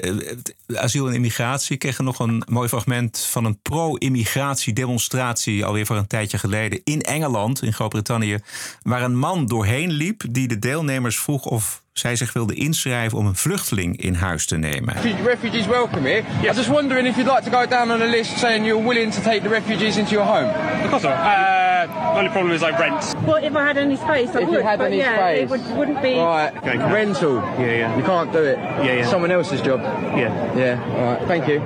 eh, 0.68 0.78
asiel 0.78 1.08
en 1.08 1.14
immigratie. 1.14 1.74
Ik 1.74 1.80
kreeg 1.80 2.00
nog 2.00 2.20
een 2.20 2.44
mooi 2.48 2.70
fragment 2.70 3.20
van 3.20 3.46
een 3.46 3.62
pro-immigratie-demonstratie. 3.62 5.66
alweer 5.66 5.86
voor 5.86 5.96
een 5.96 6.08
tijdje 6.08 6.38
geleden. 6.38 6.82
in 6.84 7.02
Engeland, 7.02 7.62
in 7.62 7.74
Groot-Brittannië. 7.74 8.40
waar 8.82 9.04
een 9.04 9.18
man 9.18 9.46
doorheen 9.46 9.92
liep 9.92 10.24
die 10.30 10.48
de 10.48 10.60
deelnemers 10.60 11.20
vroeg 11.20 11.46
of 11.46 11.84
zij 12.00 12.16
zich 12.16 12.34
wilden 12.34 12.56
inschrijven. 12.56 13.18
om 13.18 13.26
een 13.26 13.36
vluchteling 13.36 14.02
in 14.02 14.14
huis 14.14 14.46
te 14.46 14.58
nemen. 14.58 14.94
Refugees 15.24 15.66
welcome 15.68 16.08
here. 16.10 16.24
I 16.44 16.48
was 16.48 16.56
just 16.56 16.70
wondering 16.70 17.08
if 17.08 17.16
you'd 17.16 17.30
like 17.36 17.50
to 17.50 17.58
go 17.58 17.66
down 17.68 17.92
on 17.92 18.02
a 18.02 18.06
list 18.06 18.38
saying 18.40 18.66
you're 18.66 18.84
willing 18.88 19.14
to 19.14 19.22
take 19.22 19.42
the 19.42 19.50
refugees 19.50 19.98
into 19.98 20.12
your 20.12 20.26
home. 20.28 20.50
Of 20.84 20.90
course 20.90 21.04
not. 21.08 21.14
Uh, 21.18 22.18
only 22.18 22.30
problem 22.30 22.52
is 22.54 22.62
I 22.62 22.72
rent. 22.80 23.16
Well, 23.26 23.44
if 23.44 23.56
I 23.56 23.64
had 23.68 23.78
any 23.78 23.96
space, 23.96 24.30
I 24.36 24.42
If 24.42 24.48
you 24.48 24.56
would. 24.56 24.64
had 24.66 24.78
but 24.80 24.86
any 24.88 24.98
yeah, 24.98 25.16
space. 25.16 25.42
it 25.42 25.50
would, 25.50 25.78
wouldn't 25.78 26.02
be. 26.02 26.14
Right, 26.18 26.52
Okay, 26.58 26.78
rental. 26.78 27.36
Yeah, 27.60 27.72
yeah. 27.82 27.98
You 27.98 28.04
can't 28.04 28.32
do 28.32 28.44
it. 28.44 28.58
Yeah, 28.58 28.94
yeah. 28.94 29.08
Someone 29.10 29.32
else's 29.32 29.62
job. 29.62 29.80
Yeah. 30.16 30.32
Yeah, 30.58 30.80
alright, 30.98 31.28
thank 31.28 31.48
you. 31.48 31.62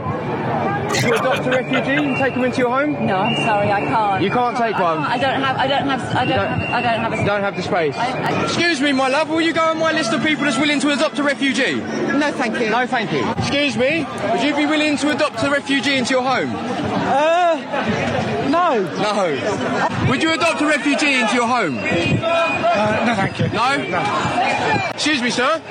You 1.07 1.13
adopt 1.15 1.45
a 1.47 1.49
refugee 1.49 1.97
and 2.05 2.15
take 2.17 2.33
them 2.35 2.43
into 2.43 2.59
your 2.59 2.69
home, 2.69 3.05
No, 3.07 3.15
I'm 3.17 3.35
sorry, 3.35 3.71
I 3.71 3.81
can't. 3.81 4.21
You 4.23 4.29
can't 4.29 4.55
take 4.57 4.77
one? 4.79 4.99
I 4.99 5.17
don't 5.17 5.41
have. 5.41 5.57
I 5.57 5.67
don't 5.67 5.87
have. 5.89 6.01
I 6.15 6.25
don't. 6.25 6.35
don't- 6.37 6.59
have, 6.59 6.69
I 6.69 6.81
don't 6.81 6.99
have 7.03 7.13
a. 7.13 7.17
you 7.17 7.25
don't 7.25 7.41
have 7.41 7.55
the 7.55 7.61
space. 7.63 7.95
I- 7.97 8.11
I- 8.29 8.43
Excuse 8.43 8.79
me, 8.81 8.91
my 8.93 9.07
love, 9.07 9.29
will 9.29 9.41
you 9.41 9.53
go 9.53 9.61
on 9.63 9.77
my 9.79 9.91
list 9.91 10.13
of 10.13 10.21
people 10.23 10.45
that's 10.45 10.57
willing 10.57 10.79
to 10.79 10.91
adopt 10.91 11.19
a 11.19 11.23
refugee? 11.23 11.75
no, 11.75 12.31
thank 12.31 12.59
you. 12.59 12.69
No, 12.69 12.87
thank 12.87 13.11
you. 13.11 13.29
Excuse 13.37 13.77
me, 13.77 14.05
would 14.31 14.41
you 14.41 14.55
be 14.55 14.65
willing 14.65 14.97
to 14.97 15.11
adopt 15.11 15.43
a 15.43 15.49
refugee 15.49 15.97
into 15.97 16.11
your 16.11 16.23
home? 16.23 16.51
Uh, 16.55 18.49
no. 18.49 18.83
No. 18.83 20.09
Would 20.09 20.23
you 20.23 20.33
adopt 20.33 20.61
a 20.61 20.65
refugee 20.65 21.13
into 21.15 21.35
your 21.35 21.47
home? 21.47 21.75
no, 21.75 23.13
thank 23.15 23.39
you. 23.39 23.49
No? 23.49 24.91
Excuse 24.93 25.21
me, 25.21 25.29
sir. 25.29 25.61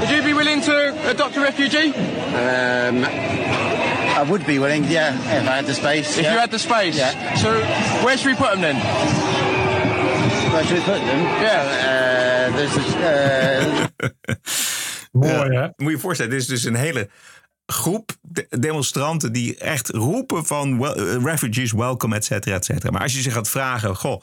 Would 0.00 0.10
you 0.10 0.22
be 0.22 0.34
willing 0.34 0.60
to 0.62 1.10
adopt 1.10 1.36
a 1.36 1.40
refugee? 1.40 1.92
Um, 1.94 3.04
I 3.04 4.22
would 4.22 4.46
be 4.46 4.58
willing, 4.58 4.84
yeah, 4.84 5.14
if 5.14 5.48
I 5.48 5.56
had 5.56 5.66
the 5.66 5.74
space. 5.74 6.16
If 6.16 6.24
yeah. 6.24 6.32
you 6.32 6.38
had 6.38 6.50
the 6.50 6.58
space. 6.58 6.96
Yeah. 6.96 7.34
So 7.34 7.60
where 8.04 8.16
should 8.16 8.28
we 8.28 8.34
put 8.34 8.50
them 8.52 8.60
then? 8.62 8.76
Where 10.52 10.64
should 10.64 10.78
we 10.78 10.84
put 10.84 11.00
them? 11.00 11.22
Yeah. 11.42 12.48
Uh, 12.50 12.56
there's 12.56 12.76
a, 12.76 13.82
uh, 13.84 13.85
Mooi, 15.12 15.50
hè? 15.56 15.62
Moet 15.62 15.74
je 15.76 15.90
je 15.90 15.98
voorstellen, 15.98 16.30
dit 16.32 16.40
is 16.40 16.46
dus 16.46 16.64
een 16.64 16.74
hele 16.74 17.10
groep 17.66 18.10
de- 18.22 18.46
demonstranten 18.58 19.32
die 19.32 19.56
echt 19.56 19.88
roepen 19.88 20.46
van 20.46 20.86
eh, 20.86 21.16
refugees 21.24 21.72
welcome, 21.72 22.16
et 22.16 22.24
cetera, 22.24 22.54
et 22.56 22.64
cetera. 22.64 22.90
Maar 22.90 23.02
als 23.02 23.14
je 23.14 23.22
ze 23.22 23.30
gaat 23.30 23.48
vragen, 23.48 23.96
goh, 23.96 24.22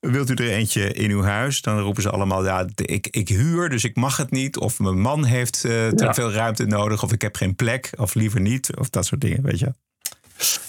wilt 0.00 0.30
u 0.30 0.34
er 0.34 0.50
eentje 0.50 0.92
in 0.92 1.10
uw 1.10 1.22
huis? 1.22 1.60
Dan 1.60 1.78
roepen 1.80 2.02
ze 2.02 2.10
allemaal, 2.10 2.44
ja, 2.44 2.66
ik, 2.74 3.06
ik 3.10 3.28
huur, 3.28 3.68
dus 3.68 3.84
ik 3.84 3.96
mag 3.96 4.16
het 4.16 4.30
niet. 4.30 4.56
Of 4.58 4.78
mijn 4.78 5.00
man 5.00 5.24
heeft 5.24 5.54
eh, 5.64 5.70
te 5.88 6.04
Ja. 6.04 6.14
veel 6.14 6.32
ruimte 6.32 6.64
nodig, 6.66 7.02
of 7.02 7.12
ik 7.12 7.22
heb 7.22 7.36
geen 7.36 7.54
plek, 7.56 7.90
of 7.96 8.14
liever 8.14 8.40
niet, 8.40 8.76
of 8.76 8.90
dat 8.90 9.06
soort 9.06 9.20
dingen, 9.20 9.42
weet 9.42 9.58
je. 9.58 9.72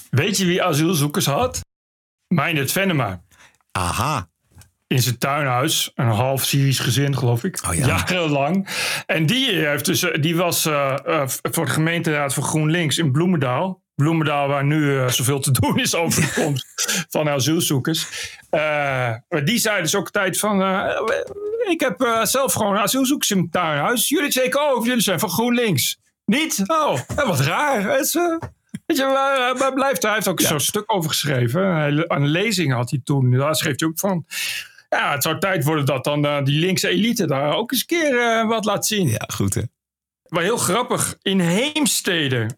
Weet 0.10 0.38
je 0.38 0.46
wie 0.46 0.64
asielzoekers 0.64 1.26
had? 1.26 1.60
Meindert 2.28 2.72
Venema. 2.72 3.24
Aha, 3.72 4.30
In 4.88 5.02
zijn 5.02 5.18
tuinhuis. 5.18 5.92
Een 5.96 6.08
half 6.08 6.44
Syrisch 6.44 6.80
gezin, 6.80 7.18
geloof 7.18 7.44
ik. 7.44 7.60
Oh 7.68 7.74
ja. 7.74 7.86
Jarenlang. 7.86 8.68
En 9.06 9.26
die, 9.26 9.52
heeft 9.52 9.86
dus, 9.86 10.04
eh, 10.04 10.22
die 10.22 10.36
was 10.36 10.66
eh, 10.66 10.96
eh, 11.06 11.28
voor 11.42 11.66
de 11.66 11.72
gemeenteraad 11.72 12.34
van 12.34 12.44
GroenLinks 12.44 12.98
in 12.98 13.12
Bloemendaal. 13.12 13.82
Bloemendaal, 13.96 14.48
waar 14.48 14.66
nu 14.66 15.10
zoveel 15.10 15.40
te 15.40 15.52
doen 15.52 15.80
is 15.80 15.96
over 15.96 16.22
de 16.22 16.32
komst 16.44 17.06
van 17.10 17.30
asielzoekers. 17.30 18.08
Maar 18.50 19.46
die 19.46 19.58
zei 19.58 19.82
dus 19.82 19.96
ook 19.96 20.12
tijd 20.12 20.40
van... 20.40 20.62
ik 21.70 21.80
heb 21.80 22.22
zelf 22.24 22.54
gewoon 22.54 22.78
asielzoekers 22.78 23.32
in 23.32 23.38
mijn 23.38 23.50
tuinhuis. 23.50 24.10
Jullie 24.10 24.32
zeker 24.32 24.70
ook, 24.70 24.86
jullie 24.86 25.02
zijn 25.02 25.20
van 25.20 25.30
GroenLinks. 25.30 25.98
Niet? 26.26 26.64
Oh, 26.68 27.00
wat 27.16 27.40
raar. 27.40 27.82
Het 27.84 28.06
is, 28.06 28.18
Weet 28.88 28.98
je, 28.98 29.04
waar, 29.04 29.58
waar 29.58 29.74
blijft 29.74 30.04
hij? 30.04 30.14
Heeft 30.14 30.28
ook 30.28 30.42
zo'n 30.42 30.60
stuk 30.60 30.84
over 30.86 31.10
geschreven. 31.10 31.62
Een 32.08 32.28
lezing 32.28 32.74
had 32.74 32.90
hij 32.90 33.02
toen. 33.04 33.32
Daar 33.32 33.56
schreef 33.56 33.80
hij 33.80 33.88
ook 33.88 34.00
van. 34.00 34.26
Ja, 34.90 35.12
het 35.12 35.24
zou 35.24 35.40
tijd 35.40 35.64
worden 35.64 35.86
dat 35.86 36.04
dan 36.04 36.26
eh, 36.26 36.44
die 36.44 36.60
linkse 36.60 36.88
elite 36.88 37.28
daar 37.28 37.54
ook 37.54 37.72
eens 37.72 37.82
een 37.82 37.88
keer 37.88 38.20
eh, 38.20 38.48
wat 38.48 38.66
laat 38.66 38.86
zien. 38.86 39.08
ja, 39.08 39.26
goed 39.34 39.54
hè. 39.54 39.62
Maar 40.28 40.44
heel 40.44 40.58
grappig. 40.58 41.18
In 41.22 41.40
Heemstede, 41.40 42.50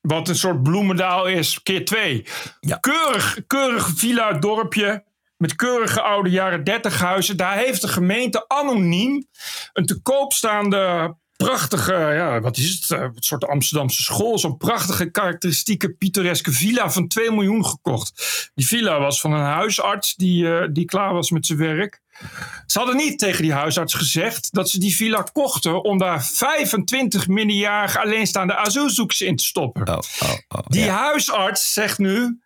wat 0.00 0.28
een 0.28 0.36
soort 0.36 0.62
Bloemendaal 0.62 1.26
is, 1.26 1.62
keer 1.62 1.84
twee. 1.84 2.24
Ja. 2.60 2.76
Keurig, 2.76 3.38
keurig 3.46 3.90
villa 3.94 4.32
dorpje. 4.32 5.04
Met 5.36 5.56
keurige 5.56 6.00
oude 6.00 6.30
jaren 6.30 6.64
30 6.64 7.00
huizen. 7.00 7.36
Daar 7.36 7.56
heeft 7.56 7.80
de 7.80 7.88
gemeente 7.88 8.48
anoniem 8.48 9.26
een 9.72 9.86
te 9.86 10.02
koop 10.02 10.32
staande 10.32 11.14
prachtige, 11.44 11.92
ja, 11.92 12.40
wat 12.40 12.56
is 12.56 12.72
het? 12.80 12.90
Eh, 12.90 13.00
Een 13.00 13.12
soort 13.14 13.44
Amsterdamse 13.44 14.02
school. 14.02 14.38
Zo'n 14.38 14.56
prachtige, 14.56 15.10
karakteristieke, 15.10 15.92
pittoreske 15.92 16.52
villa 16.52 16.90
van 16.90 17.08
2 17.08 17.30
miljoen 17.30 17.66
gekocht. 17.66 18.12
Die 18.54 18.66
villa 18.66 18.98
was 19.00 19.20
van 19.20 19.32
een 19.32 19.44
huisarts 19.44 20.14
die, 20.16 20.54
eh, 20.58 20.68
die 20.72 20.84
klaar 20.84 21.12
was 21.12 21.30
met 21.30 21.46
zijn 21.46 21.58
werk. 21.58 22.00
Ze 22.66 22.78
hadden 22.78 22.96
niet 22.96 23.18
tegen 23.18 23.42
die 23.42 23.52
huisarts 23.52 23.94
gezegd 23.94 24.48
dat 24.52 24.70
ze 24.70 24.78
die 24.78 24.96
villa 24.96 25.22
kochten 25.32 25.84
om 25.84 25.98
daar 25.98 26.24
25 26.24 27.28
minderjarige 27.28 28.00
alleenstaande 28.00 28.56
asielzoekers 28.56 29.20
in 29.20 29.36
te 29.36 29.44
stoppen. 29.44 29.88
Oh, 29.88 29.98
oh, 30.22 30.30
oh, 30.48 30.60
Die 30.66 30.84
ja. 30.84 30.96
huisarts 30.96 31.72
zegt 31.72 31.98
nu. 31.98 32.40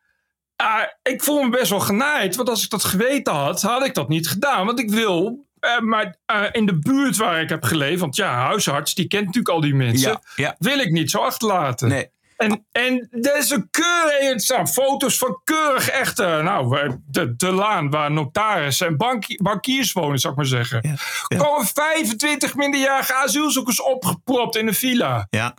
"Ah, 0.57 0.83
ik 1.03 1.23
voel 1.23 1.43
me 1.43 1.49
best 1.51 1.71
wel 1.71 1.81
genaaid, 1.81 2.37
want 2.37 2.49
als 2.49 2.65
ik 2.65 2.71
dat 2.71 2.85
geweten 2.85 3.33
had, 3.35 3.63
had 3.63 3.85
ik 3.87 3.95
dat 3.95 4.09
niet 4.09 4.29
gedaan. 4.29 4.67
Want 4.67 4.79
ik 4.79 4.91
wil. 4.91 5.44
Eh, 5.65 5.81
maar 5.81 6.17
eh, 6.27 6.43
in 6.53 6.67
de 6.67 6.79
buurt 6.79 7.17
waar 7.17 7.41
ik 7.41 7.49
heb 7.49 7.65
geleefd, 7.65 8.01
want 8.01 8.17
ja, 8.17 8.35
huisarts, 8.35 8.95
die 8.95 9.07
kent 9.07 9.25
natuurlijk 9.25 9.55
al 9.55 9.61
die 9.61 9.75
mensen. 9.75 10.11
Ja, 10.11 10.21
ja. 10.37 10.57
Wil 10.59 10.79
ik 10.79 10.91
niet 10.91 11.11
zo 11.11 11.19
achterlaten. 11.19 11.89
Nee. 11.89 12.13
En, 12.37 12.67
en 12.73 13.09
dat 13.11 13.37
is 13.37 13.51
een 13.51 13.69
keurig, 13.71 14.31
het 14.31 14.43
staan 14.43 14.69
foto's 14.69 15.19
van 15.19 15.41
keurig 15.45 15.89
echte, 15.89 16.41
nou, 16.43 16.79
eh, 16.79 16.91
de, 17.07 17.37
de 17.37 17.51
laan 17.53 17.91
waar 17.91 18.11
notarissen 18.11 18.87
en 18.87 18.97
bank, 18.97 19.25
bankiers 19.43 19.93
wonen, 19.93 20.19
zou 20.19 20.33
ik 20.33 20.39
maar 20.39 20.49
zeggen. 20.49 20.99
Er 21.29 21.37
komen 21.37 21.67
25 21.67 22.55
minderjarige 22.55 23.15
asielzoekers 23.15 23.83
opgepropt 23.83 24.57
in 24.57 24.67
een 24.67 24.75
villa. 24.75 25.27
Ja. 25.31 25.55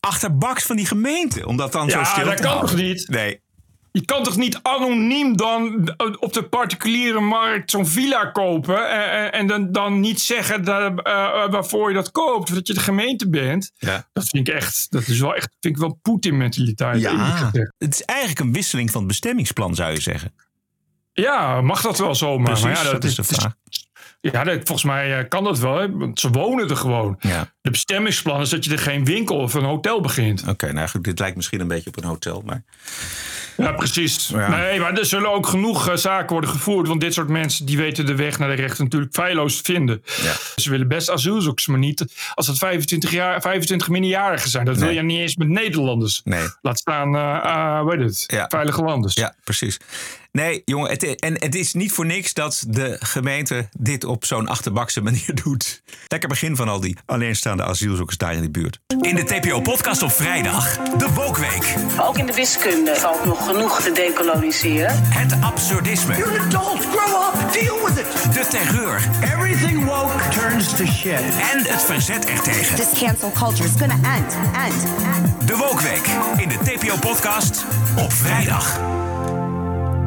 Achterbaks 0.00 0.64
van 0.64 0.76
die 0.76 0.86
gemeente, 0.86 1.46
om 1.46 1.56
dat 1.56 1.72
dan 1.72 1.90
zo 1.90 1.98
Ja, 1.98 2.24
dat 2.24 2.40
kan 2.40 2.60
toch 2.60 2.74
niet? 2.74 3.08
Nee. 3.08 3.42
Je 3.96 4.04
kan 4.04 4.22
toch 4.22 4.36
niet 4.36 4.58
anoniem 4.62 5.36
dan 5.36 5.94
op 6.20 6.32
de 6.32 6.42
particuliere 6.48 7.20
markt 7.20 7.70
zo'n 7.70 7.86
villa 7.86 8.24
kopen 8.26 8.90
en, 8.90 9.10
en- 9.10 9.32
en 9.32 9.46
dan, 9.46 9.72
dan 9.72 10.00
niet 10.00 10.20
zeggen 10.20 10.64
dat, 10.64 11.02
eh, 11.02 11.12
waarvoor 11.50 11.88
je 11.88 11.94
dat 11.94 12.10
koopt, 12.10 12.48
of 12.48 12.54
dat 12.54 12.66
je 12.66 12.74
de 12.74 12.80
gemeente 12.80 13.28
bent. 13.28 13.70
Ja. 13.74 14.08
Dat 14.12 14.28
vind 14.28 14.48
ik 14.48 14.54
echt, 14.54 14.86
dat 14.90 15.06
is 15.06 15.20
wel 15.20 15.34
echt, 15.34 15.48
vind 15.60 15.74
ik 15.74 15.80
wel 15.80 15.98
Poetin-mentaliteit. 16.02 17.00
Ja, 17.00 17.50
het 17.78 17.94
is 17.94 18.02
eigenlijk 18.02 18.40
een 18.40 18.52
wisseling 18.52 18.90
van 18.90 18.98
het 19.00 19.08
bestemmingsplan, 19.08 19.74
zou 19.74 19.92
je 19.92 20.00
zeggen. 20.00 20.34
Ja, 21.12 21.60
mag 21.60 21.80
dat 21.80 21.98
wel 21.98 22.14
zomaar? 22.14 22.44
Precies, 22.46 22.64
maar 22.64 22.84
ja, 22.84 22.92
dat 22.92 23.04
is 23.04 23.14
de 23.14 23.24
vraag. 23.24 23.54
Ja, 24.20 24.44
dat, 24.44 24.54
volgens 24.54 24.84
mij 24.84 25.18
eh, 25.18 25.28
kan 25.28 25.44
dat 25.44 25.58
wel, 25.58 25.76
hè, 25.78 25.90
want 25.92 26.20
ze 26.20 26.30
wonen 26.30 26.68
er 26.70 26.76
gewoon. 26.76 27.16
Ja. 27.20 27.52
De 27.60 27.70
bestemmingsplan 27.70 28.40
is 28.40 28.48
dat 28.48 28.64
je 28.64 28.70
er 28.72 28.78
geen 28.78 29.04
winkel 29.04 29.36
of 29.36 29.54
een 29.54 29.64
hotel 29.64 30.00
begint. 30.00 30.48
Oké, 30.48 30.72
nou 30.72 30.88
goed, 30.88 31.04
dit 31.04 31.18
lijkt 31.18 31.36
misschien 31.36 31.60
een 31.60 31.68
beetje 31.68 31.88
op 31.90 31.96
een 31.96 32.04
hotel, 32.08 32.42
maar... 32.46 32.62
Ja, 33.56 33.72
precies. 33.72 34.28
Ja. 34.28 34.48
Nee, 34.48 34.80
maar 34.80 34.98
er 34.98 35.06
zullen 35.06 35.32
ook 35.32 35.46
genoeg 35.46 35.88
eh, 35.88 35.96
zaken 35.96 36.28
worden 36.32 36.50
gevoerd. 36.50 36.88
Want 36.88 37.00
dit 37.00 37.14
soort 37.14 37.28
mensen 37.28 37.66
die 37.66 37.76
weten 37.76 38.06
de 38.06 38.14
weg 38.14 38.38
naar 38.38 38.48
de 38.48 38.54
rechter 38.62 38.84
natuurlijk 38.84 39.14
feilloos 39.14 39.56
te 39.56 39.72
vinden. 39.72 40.02
Ze 40.56 40.70
willen 40.70 40.88
best 40.88 41.10
asielzoekers, 41.10 41.66
maar 41.66 41.78
niet 41.78 42.04
als 42.34 42.46
het 42.46 42.58
25, 42.58 43.10
jaar, 43.10 43.40
25 43.40 43.88
minderjarigen 43.88 44.50
zijn. 44.50 44.64
Dat 44.64 44.76
wil 44.76 44.88
je 44.90 45.02
niet 45.02 45.18
eens 45.20 45.36
met 45.36 45.48
Nederlanders. 45.48 46.20
Nee. 46.24 46.46
Laat 46.62 46.78
staan, 46.78 47.14
eh 47.16 47.22
eh, 47.44 47.80
hoe 47.80 47.90
heet 47.96 48.00
het, 48.04 48.24
Ja. 48.26 48.46
veilige 48.48 48.82
landers. 48.82 49.14
Ja, 49.14 49.34
precies. 49.44 49.78
Nee, 50.38 50.62
jongen, 50.64 50.90
het, 50.90 51.20
en 51.20 51.34
het 51.42 51.54
is 51.54 51.72
niet 51.72 51.92
voor 51.92 52.06
niks 52.06 52.32
dat 52.32 52.64
de 52.68 52.96
gemeente 53.00 53.68
dit 53.78 54.04
op 54.04 54.24
zo'n 54.24 54.48
achterbakse 54.48 55.00
manier 55.08 55.40
doet. 55.44 55.82
Lekker 56.08 56.28
begin 56.28 56.56
van 56.56 56.68
al 56.68 56.80
die 56.80 56.96
alleenstaande 57.06 57.64
asielzoekers 57.64 58.16
daar 58.16 58.34
in 58.34 58.42
de 58.42 58.50
buurt. 58.50 58.80
In 59.00 59.14
de 59.14 59.24
TPO-podcast 59.24 60.02
op 60.02 60.12
vrijdag, 60.12 60.76
de 60.78 61.12
Wokweek. 61.12 61.74
Ook 62.00 62.18
in 62.18 62.26
de 62.26 62.32
wiskunde 62.32 62.94
valt 62.96 63.24
nog 63.24 63.46
genoeg 63.46 63.80
te 63.82 63.92
decoloniseren. 63.92 65.02
Het 65.02 65.34
absurdisme. 65.40 66.16
You're 66.16 66.38
an 66.38 66.46
adult, 66.46 66.84
grow 66.84 67.44
up, 67.44 67.52
deal 67.52 67.86
with 67.86 67.98
it. 67.98 68.34
De 68.34 68.46
terreur. 68.50 69.08
Everything 69.22 69.84
woke 69.84 70.28
turns 70.28 70.76
to 70.76 70.84
shit. 70.86 71.20
En 71.52 71.58
het 71.58 71.82
verzet 71.82 72.24
ertegen. 72.24 72.76
This 72.76 73.00
cancel 73.00 73.30
culture 73.30 73.68
is 73.68 73.74
gonna 73.78 74.16
end, 74.16 74.36
end, 74.54 74.84
end. 75.16 75.48
De 75.48 75.56
Wokweek 75.56 76.06
in 76.36 76.48
de 76.48 76.58
TPO-podcast 76.58 77.64
op 77.98 78.12
vrijdag. 78.12 78.80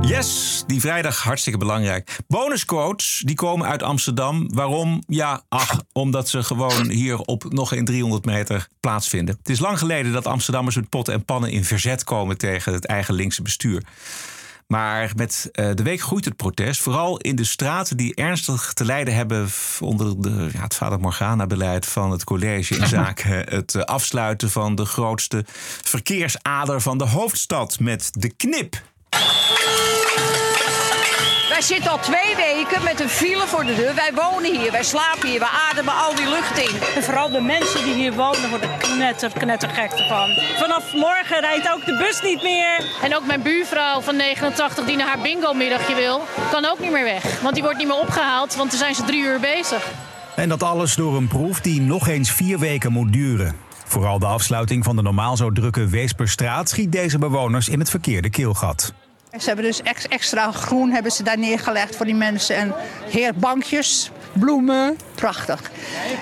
Yes, 0.08 0.64
die 0.68 0.82
vrijdag 0.82 1.24
hartstikke 1.24 1.60
belangrijk. 1.60 2.18
Bonusquotes, 2.28 3.22
die 3.26 3.36
komen 3.36 3.68
uit 3.68 3.84
Amsterdam. 3.84 4.54
Waarom? 4.54 5.04
Ja, 5.08 5.42
ach, 5.50 5.82
omdat 5.92 6.30
ze 6.30 6.44
gewoon 6.44 6.90
hier 6.90 7.18
op 7.20 7.52
nog 7.52 7.70
geen 7.70 7.86
300 7.86 8.26
meter 8.26 8.68
plaatsvinden. 8.80 9.36
Het 9.38 9.50
is 9.50 9.60
lang 9.60 9.80
geleden 9.80 10.12
dat 10.12 10.28
Amsterdammers 10.28 10.76
met 10.76 10.90
potten 10.90 11.14
en 11.14 11.26
pannen 11.26 11.52
in 11.52 11.64
verzet 11.64 12.04
komen 12.04 12.38
tegen 12.38 12.74
het 12.74 12.86
eigen 12.86 13.14
linkse 13.14 13.42
bestuur. 13.42 13.84
Maar 14.68 15.12
met 15.16 15.50
eh, 15.52 15.70
de 15.74 15.84
week 15.84 16.02
groeit 16.02 16.26
het 16.26 16.36
protest, 16.36 16.82
vooral 16.82 17.18
in 17.18 17.36
de 17.36 17.44
straten 17.44 17.98
die 17.98 18.16
ernstig 18.16 18.74
te 18.74 18.86
lijden 18.86 19.16
hebben 19.16 19.48
onder 19.80 20.22
de, 20.22 20.50
ja, 20.54 20.62
het 20.62 20.76
Vader 20.76 21.00
Morgana-beleid 21.00 21.86
van 21.86 22.12
het 22.12 22.24
college 22.24 22.78
in 22.78 22.88
zaken 22.98 23.50
het 23.50 23.76
eh, 23.76 23.82
afsluiten 23.82 24.50
van 24.50 24.76
de 24.76 24.86
grootste 24.86 25.46
verkeersader 25.84 26.82
van 26.82 26.98
de 26.98 27.08
hoofdstad 27.08 27.80
met 27.80 28.10
de 28.14 28.30
knip. 28.30 28.82
Wij 31.58 31.66
zitten 31.66 31.92
al 31.92 32.00
twee 32.00 32.36
weken 32.36 32.84
met 32.84 33.00
een 33.00 33.10
file 33.10 33.48
voor 33.48 33.66
de 33.66 33.76
deur. 33.76 33.96
Wij 33.96 34.12
wonen 34.14 34.60
hier, 34.60 34.72
wij 34.72 34.84
slapen 34.84 35.30
hier, 35.30 35.40
wij 35.40 35.50
ademen 35.70 35.94
al 35.94 36.16
die 36.16 36.30
lucht 36.30 36.58
in. 36.58 36.80
En 36.96 37.04
vooral 37.04 37.30
de 37.30 37.42
mensen 37.42 37.84
die 37.84 37.94
hier 37.94 38.14
wonen 38.14 38.50
worden 38.50 38.70
knetter, 38.78 39.32
knettergek 39.38 39.92
ervan. 39.92 40.30
Vanaf 40.58 40.94
morgen 40.94 41.40
rijdt 41.40 41.74
ook 41.74 41.86
de 41.86 41.98
bus 41.98 42.22
niet 42.22 42.44
meer. 42.44 42.86
En 43.02 43.16
ook 43.16 43.26
mijn 43.26 43.42
buurvrouw 43.42 44.02
van 44.02 44.16
89 44.16 44.86
die 44.86 44.96
naar 44.96 45.08
haar 45.08 45.20
bingo-middagje 45.20 45.96
wil, 45.96 46.22
kan 46.52 46.66
ook 46.66 46.80
niet 46.80 46.92
meer 46.92 47.04
weg. 47.04 47.42
Want 47.42 47.54
die 47.54 47.64
wordt 47.64 47.78
niet 47.78 47.88
meer 47.88 48.00
opgehaald, 48.00 48.56
want 48.56 48.70
dan 48.70 48.80
zijn 48.80 48.96
ze 48.96 49.04
drie 49.04 49.24
uur 49.24 49.40
bezig. 49.40 49.88
En 50.36 50.50
dat 50.50 50.64
alles 50.64 50.96
door 50.96 51.16
een 51.16 51.28
proef 51.28 51.60
die 51.62 51.82
nog 51.82 52.08
eens 52.08 52.32
vier 52.32 52.60
weken 52.60 52.92
moet 52.92 53.14
duren. 53.14 53.67
Vooral 53.88 54.20
de 54.20 54.26
afsluiting 54.26 54.84
van 54.84 54.96
de 54.96 55.02
normaal 55.02 55.38
zo 55.38 55.52
drukke 55.52 55.88
Weesperstraat 55.88 56.70
schiet 56.70 56.92
deze 56.92 57.18
bewoners 57.18 57.70
in 57.70 57.80
het 57.80 57.90
verkeerde 57.90 58.30
keelgat. 58.30 58.94
Ze 59.40 59.48
hebben 59.48 59.66
dus 59.66 59.82
ex- 59.82 60.08
extra 60.08 60.52
groen 60.52 60.92
hebben 60.92 61.12
ze 61.12 61.24
daar 61.24 61.38
neergelegd 61.38 61.96
voor 61.96 62.06
die 62.06 62.16
mensen. 62.16 62.56
En 62.56 62.74
heer 63.10 63.34
bankjes, 63.36 64.12
bloemen, 64.34 64.98
prachtig. 65.16 65.62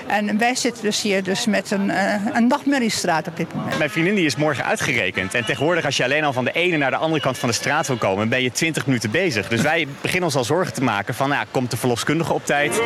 En 0.06 0.38
wij 0.38 0.54
zitten 0.54 0.82
dus 0.82 1.02
hier 1.02 1.22
dus 1.22 1.46
met 1.46 1.70
een, 1.70 1.90
eh, 1.90 2.14
een 2.32 2.46
nachtmerriestraat 2.46 3.28
op 3.28 3.36
dit 3.36 3.54
moment. 3.54 3.78
Mijn 3.78 3.90
vriendin 3.90 4.14
die 4.14 4.26
is 4.26 4.36
morgen 4.36 4.64
uitgerekend. 4.64 5.34
En 5.34 5.44
tegenwoordig 5.44 5.84
als 5.84 5.96
je 5.96 6.04
alleen 6.04 6.24
al 6.24 6.32
van 6.32 6.44
de 6.44 6.52
ene 6.52 6.76
naar 6.76 6.90
de 6.90 6.96
andere 6.96 7.20
kant 7.20 7.38
van 7.38 7.48
de 7.48 7.54
straat 7.54 7.86
wil 7.86 7.96
komen... 7.96 8.28
ben 8.28 8.42
je 8.42 8.52
20 8.52 8.86
minuten 8.86 9.10
bezig. 9.10 9.48
Dus 9.48 9.60
wij 9.60 9.86
beginnen 10.00 10.24
ons 10.24 10.36
al 10.36 10.44
zorgen 10.44 10.72
te 10.72 10.82
maken 10.82 11.14
van... 11.14 11.30
Ja, 11.30 11.44
komt 11.50 11.70
de 11.70 11.76
verloskundige 11.76 12.32
op 12.32 12.46
tijd? 12.46 12.80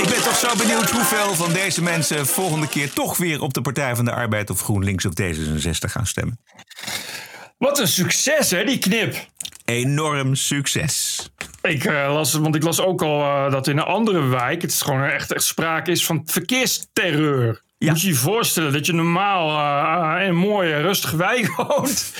Ik 0.00 0.08
ben 0.08 0.22
toch 0.22 0.36
zo 0.36 0.56
benieuwd 0.56 0.90
hoeveel 0.90 1.34
van 1.34 1.52
deze 1.52 1.82
mensen 1.82 2.26
volgende 2.26 2.68
keer 2.68 2.92
toch 2.92 3.16
weer 3.16 3.42
op 3.42 3.54
de 3.54 3.60
Partij 3.60 3.96
van 3.96 4.04
de 4.04 4.12
Arbeid 4.12 4.50
of 4.50 4.60
GroenLinks 4.60 5.06
of 5.06 5.12
D66 5.20 5.90
gaan 5.90 6.06
stemmen. 6.06 6.40
Wat 7.58 7.78
een 7.78 7.88
succes, 7.88 8.50
hè, 8.50 8.64
die 8.64 8.78
knip. 8.78 9.26
Enorm 9.64 10.34
succes. 10.34 11.28
Ik 11.62 11.84
uh, 11.84 12.12
las, 12.12 12.32
want 12.32 12.54
ik 12.54 12.62
las 12.62 12.80
ook 12.80 13.02
al 13.02 13.20
uh, 13.20 13.50
dat 13.50 13.66
in 13.66 13.78
een 13.78 13.84
andere 13.84 14.22
wijk 14.26 14.62
het 14.62 14.70
is 14.70 14.80
gewoon 14.80 15.02
echt, 15.02 15.32
echt 15.32 15.44
sprake 15.44 15.90
is 15.90 16.06
van 16.06 16.22
verkeersterreur. 16.24 17.62
Ja. 17.78 17.90
Moet 17.90 18.00
je 18.00 18.08
je 18.08 18.14
voorstellen 18.14 18.72
dat 18.72 18.86
je 18.86 18.92
normaal 18.92 19.48
uh, 19.48 20.22
in 20.22 20.28
een 20.28 20.36
mooie, 20.36 20.80
rustige 20.80 21.16
wijk 21.16 21.52
woont. 21.56 22.12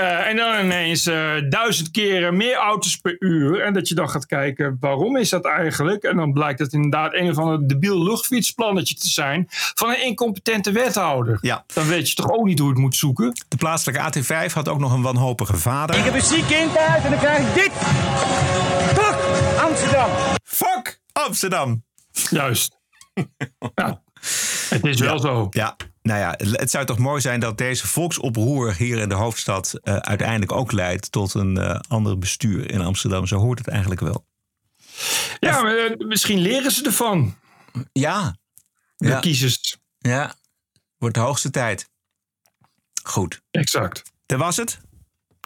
Uh, 0.00 0.26
en 0.26 0.36
dan 0.36 0.64
ineens 0.64 1.06
uh, 1.06 1.32
duizend 1.48 1.90
keren 1.90 2.36
meer 2.36 2.54
auto's 2.54 2.96
per 2.96 3.16
uur. 3.18 3.60
En 3.60 3.72
dat 3.72 3.88
je 3.88 3.94
dan 3.94 4.10
gaat 4.10 4.26
kijken, 4.26 4.76
waarom 4.80 5.16
is 5.16 5.28
dat 5.28 5.44
eigenlijk? 5.44 6.02
En 6.02 6.16
dan 6.16 6.32
blijkt 6.32 6.58
het 6.58 6.72
inderdaad 6.72 7.14
een 7.14 7.30
of 7.30 7.38
ander 7.38 7.68
debiel 7.68 8.02
luchtfietsplannetje 8.02 8.94
te 8.94 9.08
zijn 9.08 9.46
van 9.48 9.88
een 9.88 10.04
incompetente 10.04 10.72
wethouder. 10.72 11.38
Ja. 11.40 11.64
Dan 11.74 11.86
weet 11.86 12.08
je 12.08 12.14
toch 12.14 12.30
ook 12.30 12.44
niet 12.44 12.58
hoe 12.58 12.68
je 12.68 12.74
het 12.74 12.82
moet 12.82 12.96
zoeken. 12.96 13.32
De 13.48 13.56
plaatselijke 13.56 14.00
AT5 14.00 14.52
had 14.52 14.68
ook 14.68 14.78
nog 14.78 14.92
een 14.92 15.02
wanhopige 15.02 15.56
vader. 15.56 15.96
Ik 15.96 16.04
heb 16.04 16.14
een 16.14 16.22
ziek 16.22 16.46
kind 16.46 16.74
thuis 16.74 17.04
en 17.04 17.10
dan 17.10 17.18
krijg 17.18 17.48
ik 17.48 17.54
dit. 17.54 17.72
Fuck 18.94 19.18
Amsterdam. 19.60 20.10
Fuck 20.44 21.00
Amsterdam. 21.12 21.84
Juist. 22.30 22.78
ja. 23.74 24.02
Het 24.68 24.84
is 24.84 25.00
wel 25.00 25.14
ja, 25.14 25.20
zo. 25.20 25.46
Ja, 25.50 25.76
nou 26.06 26.20
ja, 26.20 26.34
het 26.52 26.70
zou 26.70 26.86
toch 26.86 26.98
mooi 26.98 27.20
zijn 27.20 27.40
dat 27.40 27.58
deze 27.58 27.86
volksoproer 27.86 28.74
hier 28.74 28.98
in 28.98 29.08
de 29.08 29.14
hoofdstad 29.14 29.74
uh, 29.82 29.96
uiteindelijk 29.96 30.52
ook 30.52 30.72
leidt 30.72 31.12
tot 31.12 31.34
een 31.34 31.58
uh, 31.58 31.78
ander 31.88 32.18
bestuur 32.18 32.70
in 32.70 32.80
Amsterdam. 32.80 33.26
Zo 33.26 33.38
hoort 33.38 33.58
het 33.58 33.68
eigenlijk 33.68 34.00
wel. 34.00 34.26
Ja, 35.38 35.62
maar, 35.62 35.74
uh, 35.74 36.06
misschien 36.06 36.38
leren 36.38 36.70
ze 36.70 36.84
ervan. 36.84 37.36
Ja. 37.92 38.36
De 38.96 39.08
ja. 39.08 39.20
kiezers. 39.20 39.76
Ja, 39.98 40.34
wordt 40.98 41.14
de 41.14 41.20
hoogste 41.20 41.50
tijd. 41.50 41.88
Goed. 43.02 43.42
Exact. 43.50 44.02
Dat 44.26 44.38
was 44.38 44.56
het. 44.56 44.78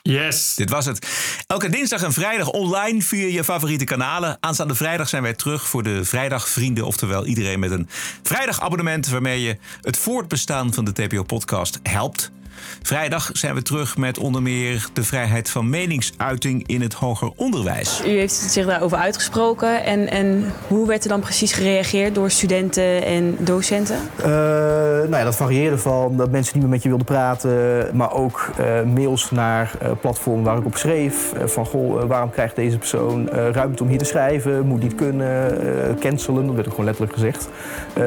Yes. 0.03 0.55
Dit 0.55 0.71
was 0.71 0.87
het. 0.87 1.09
Elke 1.47 1.69
dinsdag 1.69 2.03
en 2.03 2.13
vrijdag 2.13 2.51
online 2.51 3.03
via 3.03 3.27
je 3.27 3.45
favoriete 3.45 3.85
kanalen. 3.85 4.37
Aanstaande 4.41 4.75
vrijdag 4.75 5.09
zijn 5.09 5.23
wij 5.23 5.35
terug 5.35 5.69
voor 5.69 5.83
de 5.83 6.05
Vrijdagvrienden. 6.05 6.87
Oftewel 6.87 7.27
iedereen 7.27 7.59
met 7.59 7.71
een 7.71 7.89
vrijdagabonnement 8.23 9.09
waarmee 9.09 9.43
je 9.43 9.57
het 9.81 9.97
voortbestaan 9.97 10.75
van 10.75 10.85
de 10.85 10.93
TPO-podcast 10.93 11.79
helpt. 11.83 12.31
Vrijdag 12.83 13.31
zijn 13.33 13.55
we 13.55 13.63
terug 13.63 13.97
met 13.97 14.19
onder 14.19 14.43
meer 14.43 14.87
de 14.93 15.03
vrijheid 15.03 15.51
van 15.51 15.71
meningsuiting 15.71 16.67
in 16.67 16.81
het 16.81 16.93
hoger 16.93 17.31
onderwijs. 17.37 18.03
U 18.07 18.09
heeft 18.09 18.35
zich 18.35 18.67
daarover 18.67 18.99
uitgesproken. 18.99 19.85
En, 19.85 20.11
en 20.11 20.53
hoe 20.69 20.87
werd 20.87 21.03
er 21.03 21.09
dan 21.09 21.21
precies 21.21 21.53
gereageerd 21.53 22.15
door 22.15 22.31
studenten 22.31 23.05
en 23.05 23.37
docenten? 23.39 23.97
Uh, 24.19 24.27
nou 24.27 25.17
ja, 25.17 25.25
dat 25.25 25.37
varieerde 25.37 25.79
van 25.79 26.17
dat 26.17 26.31
mensen 26.31 26.53
niet 26.55 26.63
meer 26.63 26.73
met 26.73 26.83
je 26.83 26.89
wilden 26.89 27.07
praten, 27.07 27.89
maar 27.97 28.13
ook 28.13 28.51
uh, 28.61 28.95
mails 28.95 29.31
naar 29.31 29.73
uh, 29.83 29.91
platformen 30.01 30.45
waar 30.45 30.59
ik 30.59 30.65
op 30.65 30.77
schreef. 30.77 31.33
van 31.45 31.67
goh, 31.67 32.05
waarom 32.05 32.31
krijgt 32.31 32.57
deze 32.57 32.79
persoon 32.79 33.29
ruimte 33.29 33.83
om 33.83 33.89
hier 33.89 33.99
te 33.99 34.05
schrijven? 34.05 34.67
Moet 34.67 34.83
niet 34.83 34.95
kunnen, 34.95 35.99
cancelen, 36.01 36.47
dat 36.47 36.55
werd 36.55 36.67
ook 36.67 36.73
gewoon 36.73 36.87
letterlijk 36.87 37.15
gezegd. 37.15 37.49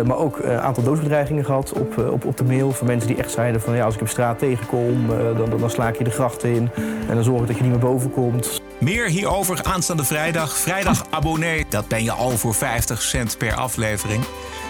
maar 0.06 0.17
ook 0.17 0.39
een 0.43 0.60
aantal 0.60 0.84
doodsbedreigingen 0.84 1.45
gehad 1.45 1.73
op, 1.73 1.97
op, 1.97 2.25
op 2.25 2.38
de 2.38 2.43
mail 2.43 2.71
van 2.71 2.88
mensen 2.88 3.08
die 3.08 3.17
echt 3.17 3.32
zeiden 3.32 3.62
van 3.62 3.75
ja, 3.75 3.86
als 3.86 3.95
ik 3.95 4.01
op 4.01 4.08
straat 4.08 4.32
tegenkom, 4.35 5.07
dan, 5.07 5.49
dan, 5.49 5.59
dan 5.59 5.69
sla 5.69 5.87
ik 5.87 5.97
je 5.97 6.03
de 6.03 6.11
gracht 6.11 6.43
in 6.43 6.69
en 7.07 7.15
dan 7.15 7.23
zorg 7.23 7.41
ik 7.41 7.47
dat 7.47 7.55
je 7.55 7.61
niet 7.61 7.71
meer 7.71 7.81
boven 7.81 8.11
komt. 8.11 8.61
Meer 8.79 9.07
hierover 9.07 9.63
aanstaande 9.63 10.03
vrijdag. 10.03 10.57
Vrijdag 10.57 11.05
abonnee, 11.09 11.65
dat 11.69 11.87
ben 11.87 12.03
je 12.03 12.11
al 12.11 12.29
voor 12.29 12.53
50 12.53 13.01
cent 13.01 13.37
per 13.37 13.53
aflevering. 13.53 14.23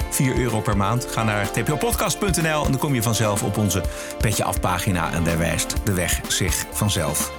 4 0.10 0.40
euro 0.40 0.60
per 0.60 0.78
maand. 0.78 1.08
Ga 1.12 1.24
naar 1.24 1.52
tpopodcast.nl 1.52 2.66
en 2.66 2.72
dan 2.72 2.78
kom 2.78 2.94
je 2.94 3.02
vanzelf 3.02 3.44
op 3.44 3.58
onze 3.58 3.82
Petje 4.18 4.44
Afpagina. 4.44 5.14
En 5.14 5.24
daar 5.24 5.38
wijst 5.38 5.76
de 5.84 5.94
weg 5.94 6.22
zich 6.28 6.66
vanzelf. 6.72 7.32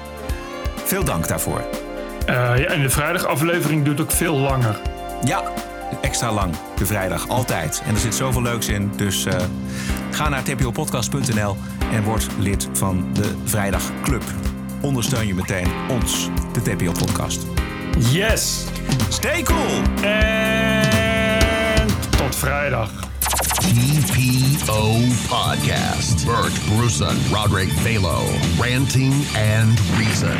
Veel 0.84 1.04
dank 1.04 1.28
daarvoor. 1.28 1.64
Uh, 2.28 2.34
ja, 2.34 2.64
en 2.64 2.82
de 2.82 2.90
vrijdagaflevering 2.90 3.84
duurt 3.84 4.00
ook 4.00 4.10
veel 4.10 4.36
langer. 4.36 4.80
Ja, 5.24 5.42
extra 6.00 6.32
lang. 6.32 6.54
De 6.76 6.86
vrijdag, 6.86 7.28
altijd. 7.28 7.82
En 7.86 7.94
er 7.94 8.00
zit 8.00 8.14
zoveel 8.14 8.42
leuks 8.42 8.68
in. 8.68 8.92
Dus 8.96 9.26
uh, 9.26 9.34
ga 10.14 10.28
naar 10.28 10.42
tpopodcast.nl 10.42 11.56
en 11.92 12.02
word 12.02 12.26
lid 12.38 12.68
van 12.72 13.06
de 13.12 13.34
Vrijdagclub. 13.44 14.22
Ondersteun 14.80 15.26
je 15.26 15.34
meteen 15.34 15.66
ons, 15.88 16.28
de 16.52 16.62
TPO-podcast. 16.62 17.46
Yes! 17.98 18.64
Stay 19.08 19.42
cool! 19.42 19.82
En 20.02 21.86
tot 22.10 22.36
vrijdag. 22.36 22.90
TPO 23.58 24.92
Podcast. 25.28 26.26
Bert 26.26 26.76
Bruson, 26.76 27.16
Roderick 27.32 27.72
Balo. 27.82 28.22
Ranting 28.58 29.14
and 29.58 29.80
Reason. 29.96 30.36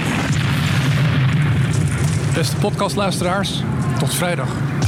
Beste 2.34 2.56
podcastluisteraars, 2.56 3.62
tot 3.98 4.14
vrijdag. 4.14 4.73